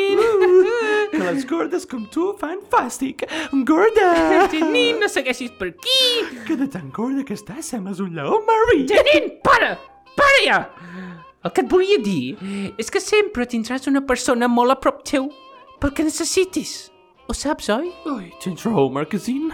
Les 1.33 1.47
gordes 1.49 1.85
com 1.89 2.05
tu 2.13 2.27
fan 2.37 2.59
fàstic. 2.69 3.23
Gorda! 3.65 4.07
Janine, 4.51 4.99
no 5.01 5.09
segueixis 5.09 5.53
per 5.57 5.71
aquí! 5.71 5.99
Que 6.47 6.57
de 6.59 6.67
tan 6.69 6.91
gorda 6.93 7.25
que 7.25 7.33
estàs 7.37 7.73
sembles 7.73 8.01
un 8.03 8.13
lleó 8.13 8.39
marí. 8.45 8.83
Janine, 8.89 9.39
para! 9.45 9.75
Para 10.13 10.43
ja! 10.45 10.59
El 11.43 11.51
que 11.51 11.63
et 11.65 11.71
volia 11.71 11.97
dir 11.99 12.37
és 12.79 12.91
que 12.93 13.01
sempre 13.03 13.47
tindràs 13.49 13.89
una 13.91 14.03
persona 14.07 14.47
molt 14.47 14.71
a 14.71 14.77
prop 14.79 15.01
teu 15.09 15.25
pel 15.81 15.91
que 15.97 16.05
necessitis. 16.07 16.75
Ho 17.27 17.33
saps, 17.35 17.69
oi? 17.73 17.89
Ai, 18.11 18.29
tens 18.43 18.63
raó, 18.67 18.89
Marquesín. 18.91 19.49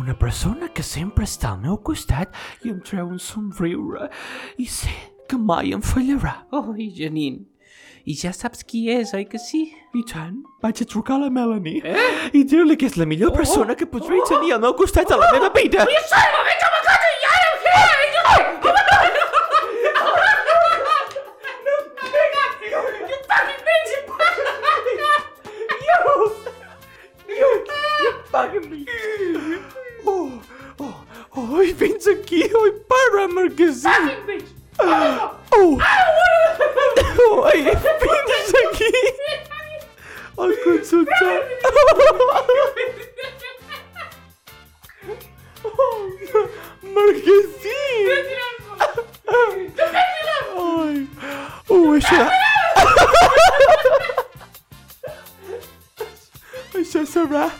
Una 0.00 0.16
persona 0.18 0.68
que 0.72 0.84
sempre 0.84 1.28
està 1.28 1.52
al 1.52 1.62
meu 1.62 1.78
costat 1.84 2.34
i 2.64 2.72
em 2.72 2.80
treu 2.84 3.08
un 3.12 3.20
somriure 3.20 4.08
i 4.58 4.66
sé 4.68 4.92
que 5.28 5.38
mai 5.38 5.72
em 5.76 5.84
fallarà. 5.84 6.42
Oi, 6.56 6.90
Janine. 6.96 7.51
I 8.04 8.16
ja 8.18 8.32
saps 8.34 8.64
qui 8.66 8.88
és, 8.90 9.12
oi 9.14 9.22
que 9.30 9.38
sí? 9.38 9.60
I 9.94 10.00
tant, 10.10 10.40
vaig 10.64 10.80
a 10.82 10.86
trucar 10.90 11.20
a 11.20 11.22
la 11.22 11.28
Melanie 11.30 11.78
eh? 11.86 12.06
i 12.34 12.42
dir-li 12.42 12.74
que 12.74 12.88
és 12.90 12.96
la 12.98 13.06
millor 13.06 13.30
persona 13.36 13.76
que 13.78 13.86
podré 13.86 14.18
tenir 14.26 14.56
al 14.56 14.62
meu 14.64 14.74
costat 14.74 15.12
a 15.14 15.18
la 15.20 15.28
meva 15.30 15.52
vida. 15.54 15.86
Oh, 30.04 30.42
oh, 30.80 30.94
oh, 31.36 31.62
i 31.62 31.70
fins 31.78 32.08
aquí, 32.10 32.42
oi, 32.50 32.72
para, 32.90 33.28
Marquesín. 33.28 34.10
Oh, 35.54 35.78
oh, 35.78 37.44
ai, 37.46 37.62
fins 37.62 37.86
aquí. 37.86 37.91
El 40.64 40.78
consultor. 40.78 41.42
Oh, 45.64 46.10
Marquesín. 46.82 48.08
Ai, 50.56 51.06
oh, 51.68 51.94
això... 51.96 52.28
Això 56.72 57.02
serà 57.06 57.50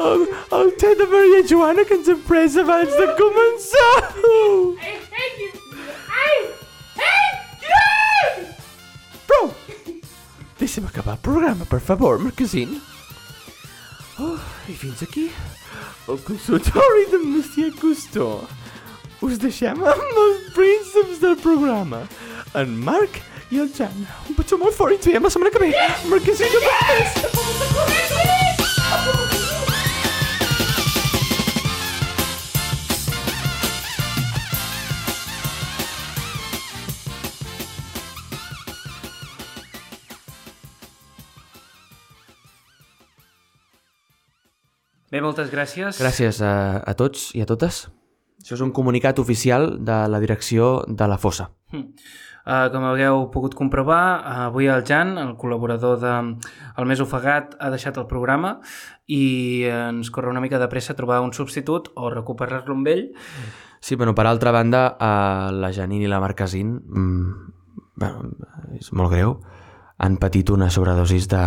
el, 0.00 0.26
el 0.58 0.70
te 0.80 0.94
de 0.94 1.06
Maria 1.06 1.42
Joana 1.48 1.84
que 1.84 1.94
ens 1.98 2.08
hem 2.08 2.20
pres 2.28 2.56
abans 2.56 2.94
de 2.98 3.06
començar. 3.18 4.21
Programa, 11.22 11.64
per 11.64 11.80
favor, 11.80 12.18
Marquesín. 12.18 12.80
Oh, 14.20 14.36
I 14.68 14.74
fins 14.76 15.02
aquí 15.02 15.30
el 16.08 16.18
consultori 16.26 17.06
de 17.10 17.18
Monsieur 17.24 17.72
Cousteau. 17.80 18.42
Us 19.22 19.38
deixem 19.38 19.78
amb 19.86 20.22
els 20.24 20.48
prínceps 20.56 21.20
del 21.22 21.36
programa, 21.42 22.02
en 22.58 22.74
Marc 22.84 23.20
i 23.54 23.62
el 23.62 23.70
Jan. 23.76 24.06
Un 24.28 24.38
petó 24.38 24.58
molt 24.58 24.76
fort 24.76 24.92
i 24.92 24.98
ens 24.98 25.10
veiem 25.12 25.28
la 25.28 25.34
setmana 25.36 25.54
que 25.54 25.62
ve. 25.62 25.72
Marquesín, 26.10 26.58
no 26.58 26.64
pot 26.66 28.11
Bé, 45.12 45.20
moltes 45.20 45.50
gràcies. 45.52 45.98
Gràcies 46.00 46.38
a, 46.40 46.80
a 46.88 46.92
tots 46.96 47.34
i 47.36 47.42
a 47.44 47.46
totes. 47.48 47.84
Això 48.40 48.56
és 48.56 48.62
un 48.64 48.70
comunicat 48.72 49.18
oficial 49.20 49.74
de 49.84 49.96
la 50.08 50.20
direcció 50.22 50.78
de 50.88 51.08
la 51.10 51.18
fossa. 51.20 51.50
Uh, 51.72 52.64
com 52.72 52.86
hagueu 52.88 53.26
pogut 53.34 53.52
comprovar, 53.54 54.00
uh, 54.16 54.38
avui 54.48 54.70
el 54.72 54.86
Jan, 54.88 55.12
el 55.20 55.34
col·laborador 55.38 56.00
de 56.00 56.14
El 56.80 56.88
Més 56.88 57.04
Ofegat, 57.04 57.52
ha 57.60 57.68
deixat 57.70 58.00
el 58.00 58.08
programa 58.08 58.56
i 59.06 59.68
ens 59.68 60.08
corre 60.10 60.32
una 60.32 60.40
mica 60.40 60.58
de 60.58 60.70
pressa 60.72 60.96
trobar 60.96 61.20
un 61.22 61.36
substitut 61.36 61.92
o 61.94 62.08
recuperar-lo 62.10 62.74
amb 62.80 62.88
ell. 62.88 63.04
Sí, 63.84 64.00
bueno, 64.00 64.16
per 64.16 64.24
altra 64.26 64.50
banda, 64.50 64.86
eh, 64.96 65.52
la 65.60 65.74
Janine 65.76 66.08
i 66.08 66.10
la 66.10 66.22
Marquesín, 66.24 66.72
mm, 66.80 67.52
bueno, 68.00 68.32
és 68.80 68.90
molt 68.96 69.12
greu, 69.12 69.36
han 70.02 70.16
patit 70.18 70.50
una 70.50 70.68
sobredosis 70.70 71.28
de, 71.30 71.40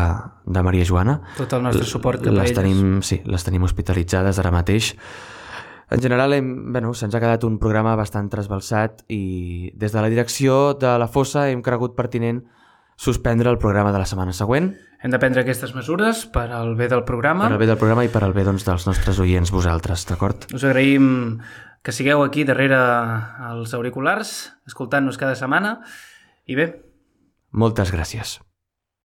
de 0.46 0.62
Maria 0.63 0.86
Joana. 0.88 1.20
Tot 1.36 1.54
el 1.58 1.63
nostre 1.65 1.84
suport 1.88 2.24
cap 2.24 2.32
a 2.32 2.38
les 2.38 2.52
elles. 2.52 2.58
tenim, 2.58 3.02
sí, 3.04 3.20
les 3.28 3.44
tenim 3.44 3.65
hospitalitzades 3.68 4.39
ara 4.39 4.54
mateix. 4.56 4.94
En 5.91 6.02
general, 6.02 6.34
hem, 6.34 6.48
bueno, 6.74 6.94
se'ns 6.96 7.13
ha 7.13 7.22
quedat 7.22 7.44
un 7.46 7.60
programa 7.62 7.98
bastant 8.00 8.30
trasbalsat 8.32 9.04
i 9.12 9.74
des 9.76 9.91
de 9.91 10.02
la 10.02 10.10
direcció 10.10 10.74
de 10.80 10.96
la 10.98 11.10
fossa 11.12 11.50
hem 11.52 11.62
cregut 11.62 11.98
pertinent 12.00 12.46
suspendre 12.96 13.52
el 13.52 13.60
programa 13.60 13.91
de 13.91 14.00
la 14.00 14.08
setmana 14.08 14.32
següent 14.32 14.72
Hem 15.04 15.12
de 15.12 15.20
prendre 15.20 15.44
aquestes 15.44 15.76
mesures 15.76 16.24
per 16.32 16.48
al 16.56 16.78
bé 16.80 16.88
del 16.89 17.04
programa. 17.04 17.44
per 17.44 17.54
al 17.54 17.60
bé 17.60 17.68
del 17.68 17.78
programa 17.78 18.08
i 18.08 18.10
per 18.10 18.24
al 18.24 18.34
bé 18.34 18.48
doncs, 18.48 18.63
dels 18.65 18.88
nostres 18.88 19.20
oients 19.20 19.52
vosaltres, 19.52 20.08
d'acord? 20.10 20.48
Us 20.56 20.63
agraïm 20.63 21.38
que 21.84 21.91
sigueu 21.94 22.24
aquí 22.24 22.48
darrere 22.48 22.80
els 23.52 23.76
auriculars, 23.76 24.56
escoltant-nos 24.65 25.20
cada 25.22 25.36
setmana. 25.36 25.82
I 26.48 26.56
bé, 26.56 26.72
Moltes 27.56 27.91
gràcies. 27.94 28.39